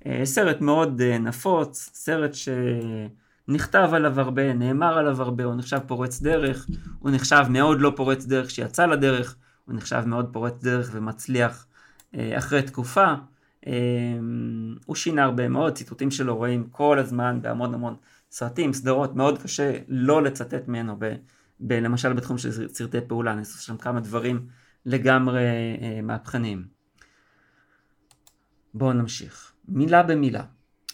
[0.06, 6.22] אה, סרט מאוד אה, נפוץ, סרט שנכתב עליו הרבה, נאמר עליו הרבה, הוא נחשב פורץ
[6.22, 6.68] דרך,
[7.00, 9.36] הוא נחשב מאוד לא פורץ דרך שיצא לדרך,
[9.66, 11.68] הוא נחשב מאוד פורץ דרך ומצליח
[12.16, 13.14] אה, אחרי תקופה.
[14.86, 17.96] הוא שינה הרבה מאוד, ציטוטים שלו רואים כל הזמן בהמון המון
[18.32, 21.14] סרטים, סדרות, מאוד קשה לא לצטט ממנו, ב,
[21.60, 24.48] ב, למשל בתחום של סרטי פעולה, נעשו שם כמה דברים
[24.86, 25.44] לגמרי
[26.04, 26.66] מהפכניים.
[28.74, 29.53] בואו נמשיך.
[29.68, 30.44] מילה במילה.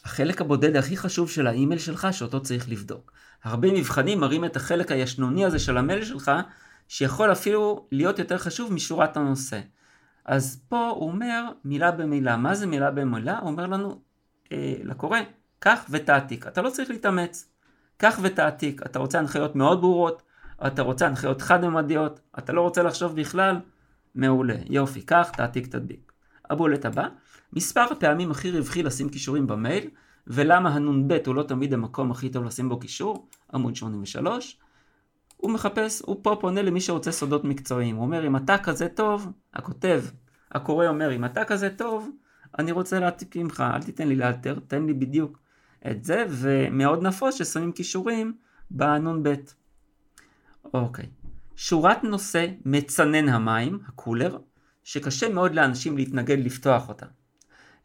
[0.06, 3.12] החלק הבודד הכי חשוב של האימייל שלך שאותו צריך לבדוק.
[3.44, 6.32] הרבה מבחנים מראים את החלק הישנוני הזה של המייל שלך
[6.88, 9.60] שיכול אפילו להיות יותר חשוב משורת הנושא.
[10.26, 12.38] אז פה הוא אומר מילה במילה.
[12.38, 13.40] מה זה מילה במילה?
[13.40, 14.02] הוא אומר לנו
[14.52, 15.20] אה, לקורא,
[15.60, 16.48] קח ותעתיק.
[16.48, 17.50] אתה לא צריך להתאמץ.
[17.98, 18.82] קח ותעתיק.
[18.86, 20.22] אתה רוצה הנחיות מאוד ברורות,
[20.68, 23.60] אתה רוצה הנחיות חד-ממדיות, אתה לא רוצה לחשוב בכלל,
[24.16, 24.56] מעולה.
[24.70, 26.12] יופי, קח, תעתיק, תדביק.
[26.50, 27.08] הבולט הבא,
[27.54, 29.90] מספר הפעמים הכי רווחי לשים קישורים במייל,
[30.28, 34.60] ולמה הנ"ב הוא לא תמיד המקום הכי טוב לשים בו קישור, עמוד 83.
[35.38, 37.96] הוא מחפש, הוא פה פונה למי שרוצה סודות מקצועיים.
[37.96, 40.04] הוא אומר, אם אתה כזה טוב, הכותב,
[40.52, 42.10] הקורא אומר, אם אתה כזה טוב,
[42.60, 45.40] אני רוצה להעתיק ממך, אל תיתן לי לאלתר, תן לי בדיוק
[45.92, 48.34] את זה, ומאוד נפוץ ששמים כישורים
[48.72, 49.34] בנ"ב.
[50.74, 51.06] אוקיי.
[51.56, 54.38] שורת נושא מצנן המים, הקולר,
[54.84, 57.06] שקשה מאוד לאנשים להתנגד לפתוח אותה.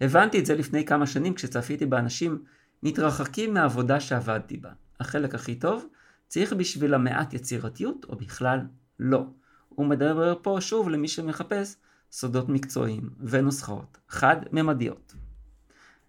[0.04, 2.42] הבנתי את זה לפני כמה שנים כשצפיתי באנשים
[2.82, 4.70] מתרחקים מהעבודה שעבדתי בה.
[5.00, 5.86] החלק הכי טוב
[6.28, 8.60] צריך בשביל המעט יצירתיות או בכלל
[9.00, 9.24] לא.
[9.68, 11.76] הוא מדבר פה שוב למי שמחפש
[12.12, 15.14] סודות מקצועיים ונוסחאות חד-ממדיות.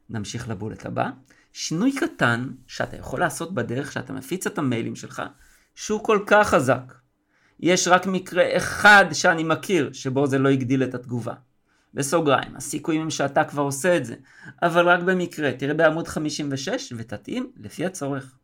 [0.09, 1.09] נמשיך לבולט הבא.
[1.53, 5.21] שינוי קטן שאתה יכול לעשות בדרך שאתה מפיץ את המיילים שלך,
[5.75, 6.93] שהוא כל כך חזק.
[7.59, 11.33] יש רק מקרה אחד שאני מכיר שבו זה לא הגדיל את התגובה.
[11.95, 14.15] בסוגריים, הסיכויים הם שאתה כבר עושה את זה,
[14.61, 18.37] אבל רק במקרה, תראה בעמוד 56 ותתאים לפי הצורך.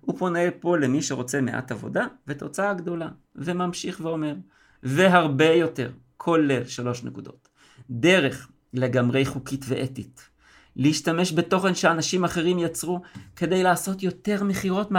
[0.00, 4.34] הוא פונה פה למי שרוצה מעט עבודה ותוצאה גדולה, וממשיך ואומר,
[4.82, 7.48] והרבה יותר, כולל שלוש נקודות.
[7.90, 10.28] דרך לגמרי חוקית ואתית,
[10.76, 13.00] להשתמש בתוכן שאנשים אחרים יצרו
[13.36, 14.90] כדי לעשות יותר מכירות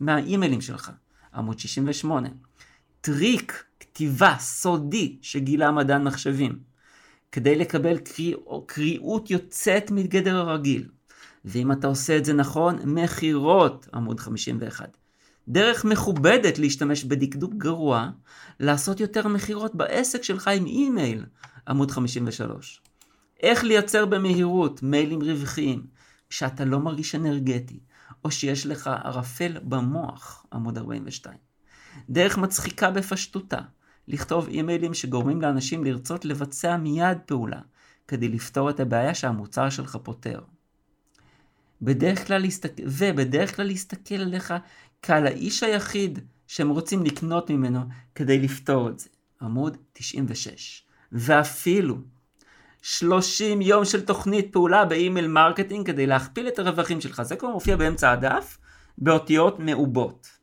[0.00, 0.90] מהאימיילים שלך.
[1.34, 2.28] עמוד 68.
[3.00, 6.58] טריק כתיבה סודי שגילה מדען מחשבים.
[7.32, 7.98] כדי לקבל
[8.66, 10.88] קריאות יוצאת מגדר הרגיל.
[11.44, 14.96] ואם אתה עושה את זה נכון, מכירות, עמוד 51.
[15.48, 18.10] דרך מכובדת להשתמש בדקדוק גרוע,
[18.60, 21.24] לעשות יותר מכירות בעסק שלך עם אימייל,
[21.68, 22.80] עמוד 53.
[23.42, 25.86] איך לייצר במהירות מיילים רווחיים,
[26.28, 27.78] כשאתה לא מרגיש אנרגטי,
[28.24, 31.36] או שיש לך ערפל במוח, עמוד 42.
[32.10, 33.60] דרך מצחיקה בפשטותה,
[34.08, 37.60] לכתוב אימיילים שגורמים לאנשים לרצות לבצע מיד פעולה,
[38.08, 40.40] כדי לפתור את הבעיה שהמוצר שלך פותר.
[41.82, 44.54] בדרך כלל להסתכל, ובדרך כלל להסתכל עליך
[45.02, 47.80] כעל האיש היחיד שהם רוצים לקנות ממנו
[48.14, 49.08] כדי לפתור את זה.
[49.42, 50.82] עמוד 96.
[51.12, 51.96] ואפילו
[52.82, 57.22] 30 יום של תוכנית פעולה ב email marketing כדי להכפיל את הרווחים שלך.
[57.22, 58.58] זה כבר מופיע באמצע הדף
[58.98, 60.35] באותיות מעובות.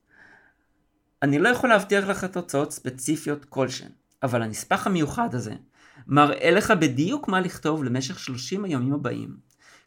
[1.23, 3.89] אני לא יכול להבטיח לך תוצאות ספציפיות כלשהן,
[4.23, 5.53] אבל הנספח המיוחד הזה
[6.07, 9.37] מראה לך בדיוק מה לכתוב למשך 30 הימים הבאים,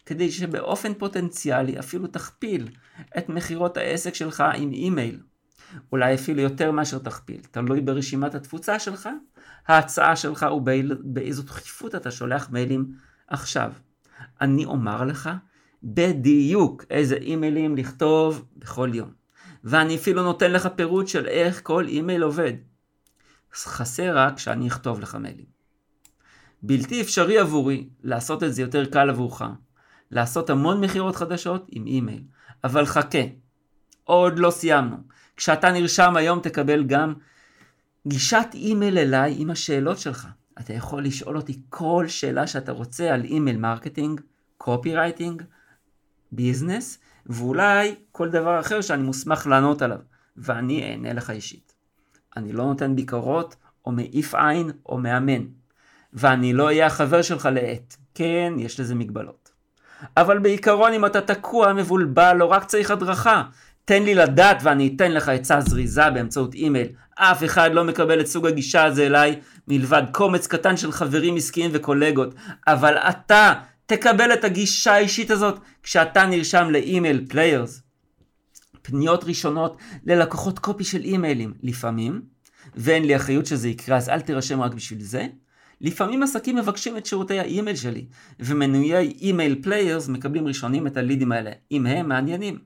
[0.07, 2.69] כדי שבאופן פוטנציאלי אפילו תכפיל
[3.19, 5.21] את מכירות העסק שלך עם אימייל.
[5.93, 9.09] אולי אפילו יותר מאשר תכפיל, תלוי ברשימת התפוצה שלך,
[9.69, 12.93] ההצעה שלך ובאיזו דחיפות אתה שולח מיילים
[13.29, 13.73] עכשיו.
[14.41, 15.31] אני אומר לך
[15.83, 19.16] בדיוק איזה אימיילים לכתוב בכל יום.
[19.67, 22.53] ואני אפילו נותן לך פירוט של איך כל אימייל עובד.
[23.55, 25.45] חסר רק שאני אכתוב לך מיילים.
[26.63, 29.43] בלתי אפשרי עבורי לעשות את זה יותר קל עבורך.
[30.11, 32.23] לעשות המון מכירות חדשות עם אימייל.
[32.65, 33.19] אבל חכה,
[34.05, 34.97] עוד לא סיימנו.
[35.37, 37.15] כשאתה נרשם היום תקבל גם
[38.07, 40.27] גישת אימייל אליי עם השאלות שלך.
[40.61, 44.21] אתה יכול לשאול אותי כל שאלה שאתה רוצה על email marketing,
[44.59, 45.43] copywriting,
[46.33, 49.99] business, ואולי כל דבר אחר שאני מוסמך לענות עליו,
[50.37, 51.73] ואני אענה לך אישית.
[52.37, 53.57] אני לא נותן ביקורות,
[53.87, 55.45] או מעיף עין, או מאמן.
[56.13, 57.97] ואני לא אהיה החבר שלך לעט.
[58.15, 59.51] כן, יש לזה מגבלות.
[60.17, 63.43] אבל בעיקרון אם אתה תקוע, מבולבל, או רק צריך הדרכה.
[63.85, 66.89] תן לי לדעת ואני אתן לך עצה זריזה באמצעות אימייל.
[67.15, 71.71] אף אחד לא מקבל את סוג הגישה הזה אליי, מלבד קומץ קטן של חברים עסקיים
[71.75, 72.35] וקולגות.
[72.67, 73.53] אבל אתה
[73.87, 77.83] תקבל את הגישה האישית הזאת כשאתה נרשם ל Email Players.
[78.83, 82.23] פניות ראשונות ללקוחות קופי של אימיילים, לפעמים,
[82.75, 85.27] ואין לי אחריות שזה יקרה אז אל תירשם רק בשביל זה.
[85.81, 88.07] לפעמים עסקים מבקשים את שירותי האימייל שלי,
[88.41, 92.59] ומנויי Email Players מקבלים ראשונים את הלידים האלה, אם הם מעניינים.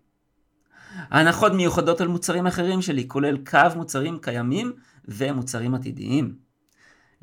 [0.94, 4.72] הנחות מיוחדות על מוצרים אחרים שלי, כולל קו מוצרים קיימים
[5.08, 6.34] ומוצרים עתידיים.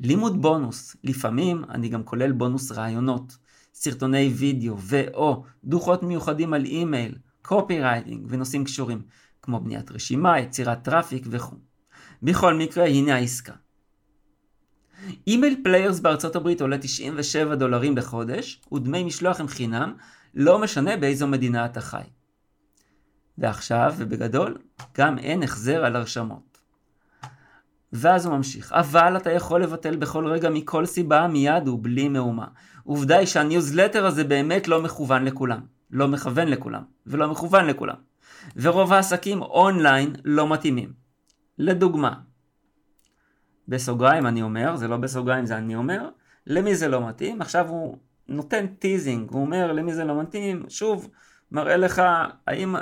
[0.00, 3.36] לימוד בונוס, לפעמים אני גם כולל בונוס רעיונות.
[3.80, 9.02] סרטוני וידאו ו/או דוחות מיוחדים על אימייל, copywriting ונושאים קשורים,
[9.42, 11.56] כמו בניית רשימה, יצירת traffic וכו'.
[12.22, 13.52] בכל מקרה, הנה העסקה.
[15.26, 19.94] Email Players בארצות הברית עולה 97 דולרים לחודש, ודמי משלוח הם חינם,
[20.34, 22.02] לא משנה באיזו מדינה אתה חי.
[23.38, 24.58] ועכשיו, ובגדול,
[24.96, 26.47] גם אין החזר על הרשמות.
[27.92, 32.46] ואז הוא ממשיך, אבל אתה יכול לבטל בכל רגע מכל סיבה מיד ובלי מהומה.
[32.84, 35.60] עובדה היא שהניוזלטר הזה באמת לא מכוון לכולם.
[35.90, 37.94] לא מכוון לכולם, ולא מכוון לכולם.
[38.56, 40.92] ורוב העסקים אונליין לא מתאימים.
[41.58, 42.14] לדוגמה,
[43.68, 46.08] בסוגריים אני אומר, זה לא בסוגריים זה אני אומר,
[46.46, 47.42] למי זה לא מתאים?
[47.42, 51.10] עכשיו הוא נותן teasing, הוא אומר למי זה לא מתאים, שוב,
[51.52, 52.02] מראה לך
[52.46, 52.76] האם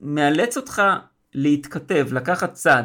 [0.00, 0.82] מאלץ אותך
[1.34, 2.84] להתכתב, לקחת צד.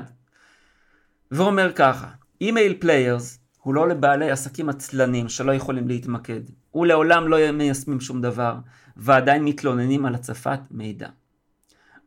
[1.32, 2.08] ואומר ככה,
[2.42, 6.42] Email Players הוא לא לבעלי עסקים עצלנים שלא יכולים להתמקד.
[6.72, 8.56] ולעולם לא מיישמים שום דבר,
[8.98, 11.08] ועדיין מתלוננים על הצפת מידע.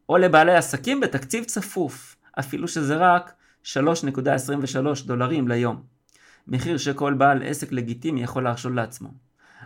[0.08, 3.32] או לבעלי עסקים בתקציב צפוף, אפילו שזה רק
[3.64, 5.82] 3.23 דולרים ליום.
[6.48, 9.08] מחיר שכל בעל עסק לגיטימי יכול להרשות לעצמו.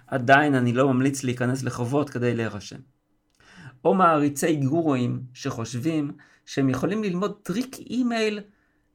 [0.06, 2.78] עדיין אני לא ממליץ להיכנס לחובות כדי להירשם.
[3.84, 6.10] או מעריצי גורואים שחושבים
[6.46, 8.40] שהם יכולים ללמוד טריק אימייל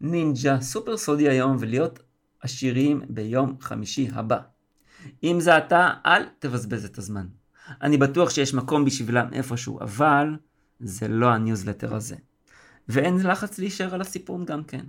[0.03, 1.99] נינג'ה סופר סודי היום ולהיות
[2.41, 4.37] עשירים ביום חמישי הבא.
[5.23, 7.27] אם זה אתה, אל תבזבז את הזמן.
[7.81, 10.27] אני בטוח שיש מקום בשבילם איפשהו, אבל
[10.79, 12.15] זה לא הניוזלטר הזה.
[12.89, 14.85] ואין לחץ להישאר על הסיפון גם כן.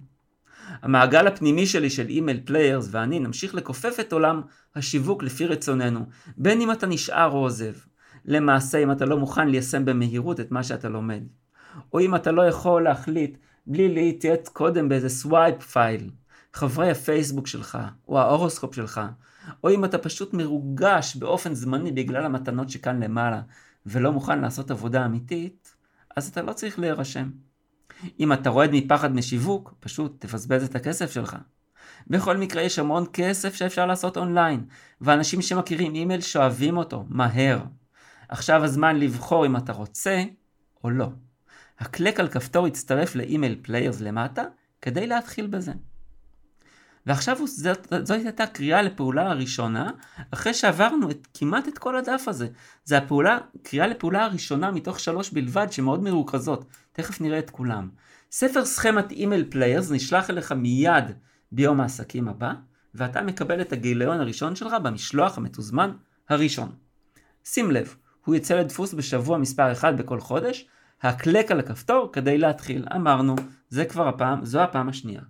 [0.82, 4.40] המעגל הפנימי שלי של Email Players ואני נמשיך לכופף את עולם
[4.74, 6.06] השיווק לפי רצוננו,
[6.36, 7.74] בין אם אתה נשאר או עוזב.
[8.24, 11.22] למעשה אם אתה לא מוכן ליישם במהירות את מה שאתה לומד.
[11.92, 16.10] או אם אתה לא יכול להחליט בלי להתייעץ קודם באיזה swipe file.
[16.54, 19.00] חברי הפייסבוק שלך, או ההורוסקופ שלך,
[19.64, 23.42] או אם אתה פשוט מרוגש באופן זמני בגלל המתנות שכאן למעלה,
[23.86, 25.74] ולא מוכן לעשות עבודה אמיתית,
[26.16, 27.30] אז אתה לא צריך להירשם.
[28.20, 31.36] אם אתה רועד מפחד משיווק, פשוט תבזבז את הכסף שלך.
[32.06, 34.64] בכל מקרה יש המון כסף שאפשר לעשות אונליין,
[35.00, 37.58] ואנשים שמכירים אימייל שואבים אותו, מהר.
[38.28, 40.24] עכשיו הזמן לבחור אם אתה רוצה
[40.84, 41.08] או לא.
[41.78, 44.44] הקלק על כפתור הצטרף ל Email Players למטה
[44.82, 45.72] כדי להתחיל בזה.
[47.06, 49.90] ועכשיו זאת, זאת הייתה קריאה לפעולה הראשונה,
[50.30, 52.48] אחרי שעברנו את, כמעט את כל הדף הזה.
[52.84, 56.64] זה הפעולה, קריאה לפעולה הראשונה מתוך שלוש בלבד שמאוד מרוכזות.
[56.92, 57.88] תכף נראה את כולם.
[58.30, 61.04] ספר סכמת Email Players נשלח אליך מיד
[61.52, 62.52] ביום העסקים הבא,
[62.94, 65.90] ואתה מקבל את הגיליון הראשון שלך במשלוח המתוזמן
[66.28, 66.72] הראשון.
[67.44, 70.66] שים לב, הוא יצא לדפוס בשבוע מספר 1 בכל חודש,
[71.04, 72.86] הקלק על הכפתור כדי להתחיל.
[72.96, 73.36] אמרנו,
[73.68, 75.22] זה כבר הפעם, זו הפעם השנייה.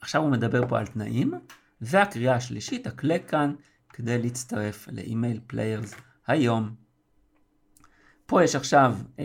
[0.00, 1.34] עכשיו הוא מדבר פה על תנאים,
[1.80, 3.54] והקריאה השלישית, הקלק כאן,
[3.88, 5.94] כדי להצטרף ל Email Players
[6.26, 6.74] היום.
[8.26, 9.24] פה יש עכשיו, אה,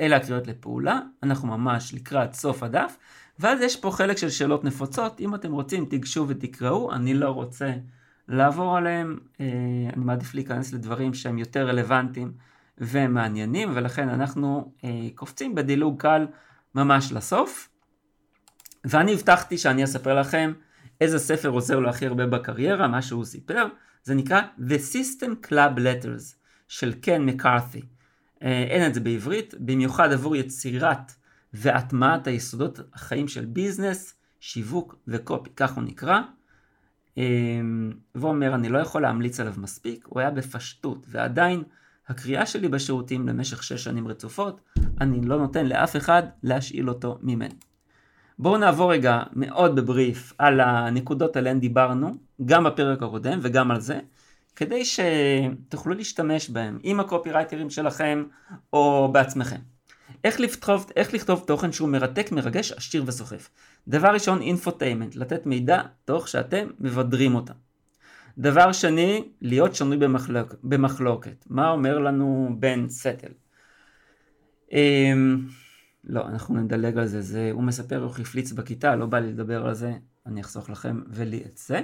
[0.00, 2.96] אלה הקריאות לפעולה, אנחנו ממש לקראת סוף הדף,
[3.38, 7.72] ואז יש פה חלק של שאלות נפוצות, אם אתם רוצים תיגשו ותקראו, אני לא רוצה
[8.28, 9.46] לעבור עליהם, אה,
[9.92, 12.32] אני מעדיף להיכנס לדברים שהם יותר רלוונטיים
[12.78, 16.26] ומעניינים, ולכן אנחנו אה, קופצים בדילוג קל
[16.74, 17.68] ממש לסוף.
[18.84, 20.52] ואני הבטחתי שאני אספר לכם
[21.00, 23.66] איזה ספר עוזר לו הכי הרבה בקריירה, מה שהוא סיפר,
[24.02, 26.34] זה נקרא The System Club Letters
[26.68, 27.82] של קן מקארתי.
[28.42, 31.12] אה, אין את זה בעברית, במיוחד עבור יצירת
[31.52, 36.20] והטמעת היסודות החיים של ביזנס, שיווק וקופי, כך הוא נקרא.
[37.18, 37.24] אה,
[38.14, 41.62] ואומר, אני לא יכול להמליץ עליו מספיק, הוא היה בפשטות, ועדיין
[42.08, 44.60] הקריאה שלי בשירותים למשך שש שנים רצופות,
[45.00, 47.54] אני לא נותן לאף אחד להשאיל אותו ממני.
[48.38, 53.98] בואו נעבור רגע מאוד בבריף על הנקודות עליהן דיברנו, גם בפרק הקודם וגם על זה,
[54.56, 58.24] כדי שתוכלו להשתמש בהם עם הקופירייטרים שלכם
[58.72, 59.60] או בעצמכם.
[60.24, 63.50] איך לכתוב, איך לכתוב תוכן שהוא מרתק, מרגש, עשיר וסוחף.
[63.88, 67.65] דבר ראשון, infotainment, לתת מידע תוך שאתם מבדרים אותם.
[68.38, 71.44] דבר שני, להיות שנוי במחלוק, במחלוקת.
[71.50, 73.32] מה אומר לנו בן סטל?
[74.72, 75.46] אמ,
[76.04, 79.66] לא, אנחנו נדלג על זה, זה, הוא מספר איך הפליץ בכיתה, לא בא לי לדבר
[79.66, 79.92] על זה,
[80.26, 81.80] אני אחסוך לכם ולי את זה.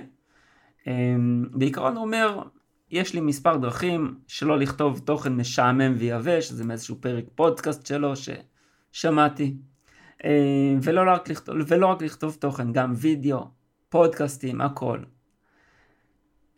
[0.87, 2.43] אמ, בעיקרון הוא אומר,
[2.91, 9.57] יש לי מספר דרכים שלא לכתוב תוכן משעמם ויבש, זה מאיזשהו פרק פודקאסט שלו ששמעתי.
[10.25, 13.51] אמ, ולא רק, לכתוב, ולא רק לכתוב תוכן, גם וידאו,
[13.89, 14.99] פודקאסטים, הכל.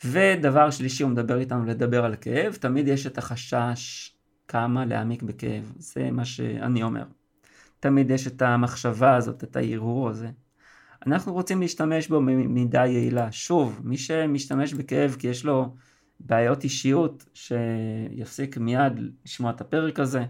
[0.05, 4.13] ודבר שלישי, הוא מדבר איתנו לדבר על כאב, תמיד יש את החשש
[4.49, 7.05] כמה להעמיק בכאב, זה מה שאני אומר.
[7.81, 10.31] תמיד יש את המחשבה הזאת, את ההרהור הזה.
[11.07, 13.33] אנחנו רוצים להשתמש בו במידה יעילה.
[13.33, 15.75] שוב, מי שמשתמש בכאב כי יש לו
[16.21, 18.93] בעיות אישיות, שיפסיק מיד
[19.25, 20.25] לשמוע את הפרק הזה.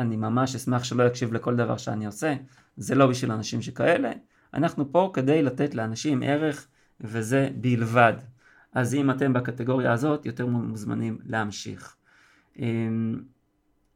[0.00, 2.34] אני ממש אשמח שלא יקשיב לכל דבר שאני עושה.
[2.76, 4.12] זה לא בשביל אנשים שכאלה.
[4.54, 6.66] אנחנו פה כדי לתת לאנשים ערך,
[7.00, 8.12] וזה בלבד.
[8.74, 11.96] אז אם אתם בקטגוריה הזאת, יותר מוזמנים להמשיך.
[12.58, 13.22] אמ,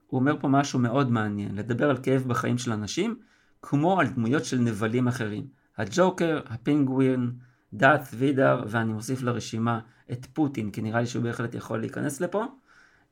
[0.06, 3.16] הוא אומר פה משהו מאוד מעניין, לדבר על כאב בחיים של אנשים,
[3.62, 5.46] כמו על דמויות של נבלים אחרים.
[5.78, 7.32] הג'וקר, הפינגווין,
[7.74, 9.80] דאט וידר, ואני מוסיף לרשימה
[10.12, 12.44] את פוטין, כי נראה לי שהוא בהחלט יכול להיכנס לפה.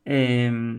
[0.07, 0.79] אמ,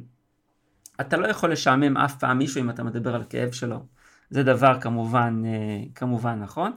[1.02, 3.86] אתה לא יכול לשעמם אף פעם מישהו אם אתה מדבר על כאב שלו.
[4.30, 6.72] זה דבר כמובן, אה, כמובן נכון.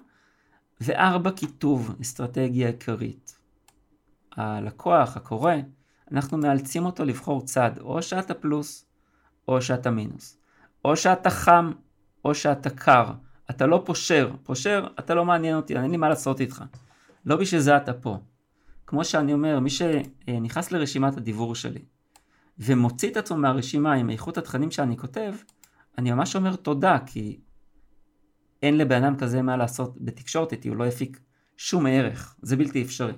[0.81, 3.40] וארבע, כיתוב, אסטרטגיה עיקרית.
[4.37, 5.55] הלקוח, הקורא,
[6.13, 8.85] אנחנו מאלצים אותו לבחור צד, או שאתה פלוס,
[9.49, 10.39] או שאתה מינוס.
[10.85, 11.73] או שאתה חם,
[12.25, 13.13] או שאתה קר.
[13.51, 14.31] אתה לא פושר.
[14.43, 16.65] פושר, אתה לא מעניין אותי, אין לי מה לעשות איתך.
[17.27, 18.19] לא בשביל זה אתה פה.
[18.87, 21.83] כמו שאני אומר, מי שנכנס לרשימת הדיבור שלי,
[22.59, 25.35] ומוציא את עצמו מהרשימה עם איכות התכנים שאני כותב,
[25.99, 27.41] אני ממש אומר תודה, כי
[28.63, 31.21] אין לבן אדם כזה מה לעשות בתקשורת איתי, הוא לא יפיק
[31.57, 33.13] שום ערך, זה בלתי אפשרי.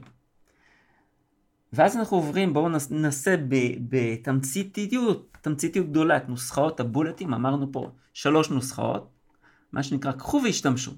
[1.73, 3.37] ואז אנחנו עוברים, בואו ננסה
[3.89, 9.09] בתמציתיות, תמציתיות גדולה את נוסחאות הבולטים, אמרנו פה שלוש נוסחאות,
[9.73, 10.93] מה שנקרא קחו והשתמשו.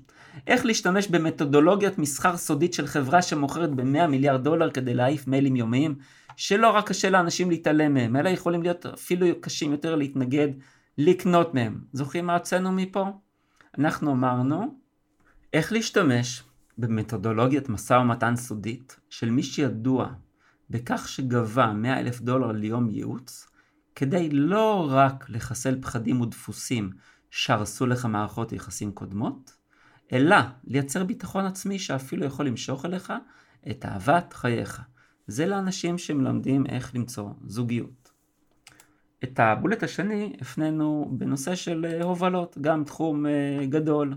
[0.47, 5.95] איך להשתמש במתודולוגיית מסחר סודית של חברה שמוכרת ב-100 מיליארד דולר כדי להעיף מיילים יומיים,
[6.37, 10.49] שלא רק קשה לאנשים להתעלם מהם, אלא יכולים להיות אפילו קשים יותר להתנגד,
[10.99, 11.81] לקנות מהם.
[11.93, 13.07] זוכרים מה הוצאנו מפה?
[13.79, 14.79] אנחנו אמרנו
[15.53, 16.43] איך להשתמש
[16.79, 20.09] במתודולוגיית משא ומתן סודית של מי שידוע
[20.75, 23.47] בכך שגבה 100 אלף דולר ליום ייעוץ,
[23.95, 26.91] כדי לא רק לחסל פחדים ודפוסים
[27.31, 29.57] שהרסו לך מערכות יחסים קודמות,
[30.13, 33.13] אלא לייצר ביטחון עצמי שאפילו יכול למשוך אליך
[33.71, 34.83] את אהבת חייך.
[35.27, 38.13] זה לאנשים שמלמדים איך למצוא זוגיות.
[39.25, 44.15] את הבולט השני הפנינו בנושא של אה, הובלות, גם תחום אה, גדול.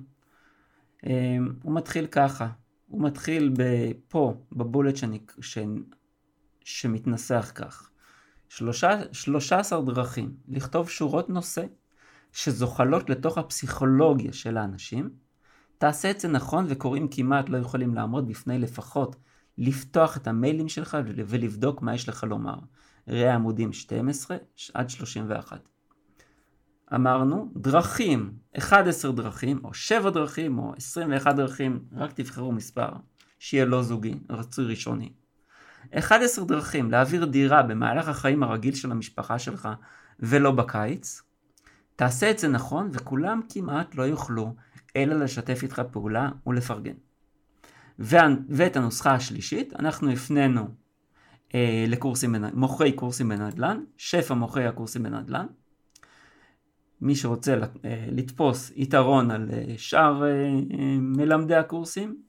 [1.06, 2.48] אה, הוא מתחיל ככה,
[2.88, 3.54] הוא מתחיל
[4.08, 5.20] פה, בבולט שאני,
[6.68, 7.90] שמתנסח כך.
[8.50, 11.66] שלושה, 13 דרכים לכתוב שורות נושא
[12.32, 15.10] שזוחלות לתוך הפסיכולוגיה של האנשים.
[15.78, 19.16] תעשה את זה נכון וקוראים כמעט לא יכולים לעמוד בפני לפחות
[19.58, 22.60] לפתוח את המיילים שלך ולבדוק מה יש לך לומר.
[23.08, 24.38] ראה עמודים 12
[24.74, 25.70] עד 31.
[26.96, 32.90] אמרנו דרכים, 11 דרכים או 7 דרכים או 21 דרכים, רק תבחרו מספר
[33.40, 35.12] שיהיה לא זוגי, רצוי ראשוני.
[35.98, 39.70] 11 דרכים להעביר דירה במהלך החיים הרגיל של המשפחה שלך
[40.20, 41.22] ולא בקיץ.
[41.96, 44.56] תעשה את זה נכון וכולם כמעט לא יוכלו
[44.96, 46.94] אלא לשתף איתך פעולה ולפרגן.
[48.00, 50.68] ואת הנוסחה השלישית אנחנו הפנינו
[51.56, 55.46] אה, לקורסים, מוכרי קורסים בנדל"ן, שפע מוכרי הקורסים בנדל"ן.
[57.02, 62.22] מי שרוצה אה, לתפוס יתרון על אה, שאר אה, אה, מלמדי הקורסים,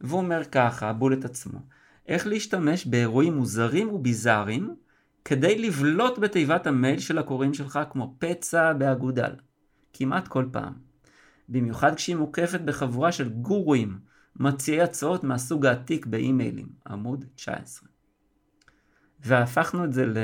[0.00, 1.58] והוא אומר ככה, ה bullet עצמו,
[2.08, 4.74] איך להשתמש באירועים מוזרים וביזאריים
[5.24, 9.32] כדי לבלוט בתיבת המייל של הקוראים שלך כמו פצע באגודל,
[9.92, 10.72] כמעט כל פעם.
[11.48, 13.98] במיוחד כשהיא מוקפת בחבורה של גורואים,
[14.36, 17.88] מציעי הצעות מהסוג העתיק באימיילים, עמוד 19.
[19.20, 20.16] והפכנו את זה ל...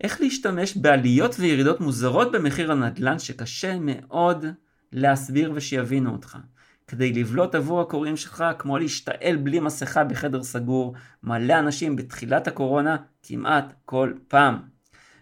[0.00, 4.44] איך להשתמש בעליות וירידות מוזרות במחיר הנדל"ן שקשה מאוד
[4.92, 6.38] להסביר ושיבינו אותך.
[6.86, 12.96] כדי לבלוט עבור הקוראים שלך כמו להשתעל בלי מסכה בחדר סגור, מלא אנשים בתחילת הקורונה
[13.22, 14.58] כמעט כל פעם.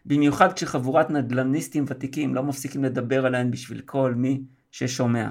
[0.06, 5.30] במיוחד כשחבורת נדל"ניסטים ותיקים לא מפסיקים לדבר עליהן בשביל כל מי ששומע.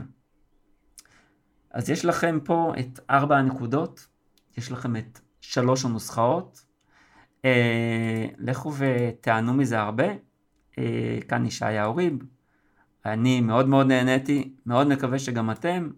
[1.72, 4.08] אז יש לכם פה את ארבע הנקודות,
[4.58, 6.66] יש לכם את שלוש הנוסחאות.
[7.46, 10.08] אה, לכו ותענו מזה הרבה.
[10.78, 12.14] אה, כאן ישעיה אוריב.
[13.06, 15.90] אני מאוד מאוד נהניתי, מאוד מקווה שגם אתם.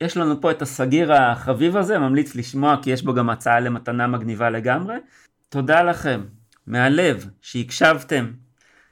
[0.00, 4.06] יש לנו פה את הסגיר החביב הזה, ממליץ לשמוע כי יש בו גם הצעה למתנה
[4.06, 4.94] מגניבה לגמרי.
[5.48, 6.20] תודה לכם,
[6.66, 8.32] מהלב, שהקשבתם,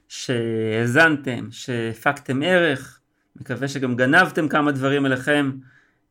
[0.08, 3.00] שהאזנתם, שהפקתם ערך,
[3.36, 5.50] מקווה שגם גנבתם כמה דברים אליכם.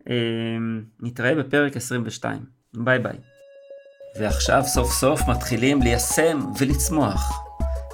[0.10, 0.16] אה,
[1.00, 2.40] נתראה בפרק 22.
[2.74, 3.18] ביי ביי.
[4.20, 7.32] ועכשיו סוף סוף מתחילים ליישם ולצמוח.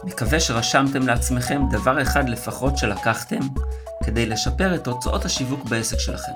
[0.04, 3.40] מקווה שרשמתם לעצמכם דבר אחד לפחות שלקחתם
[4.04, 6.32] כדי לשפר את תוצאות השיווק בעסק שלכם.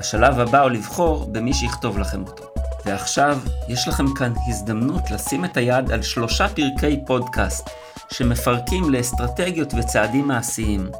[0.00, 2.44] השלב הבא הוא לבחור במי שיכתוב לכם אותו.
[2.86, 3.38] ועכשיו
[3.68, 7.70] יש לכם כאן הזדמנות לשים את היד על שלושה פרקי פודקאסט
[8.12, 10.90] שמפרקים לאסטרטגיות וצעדים מעשיים,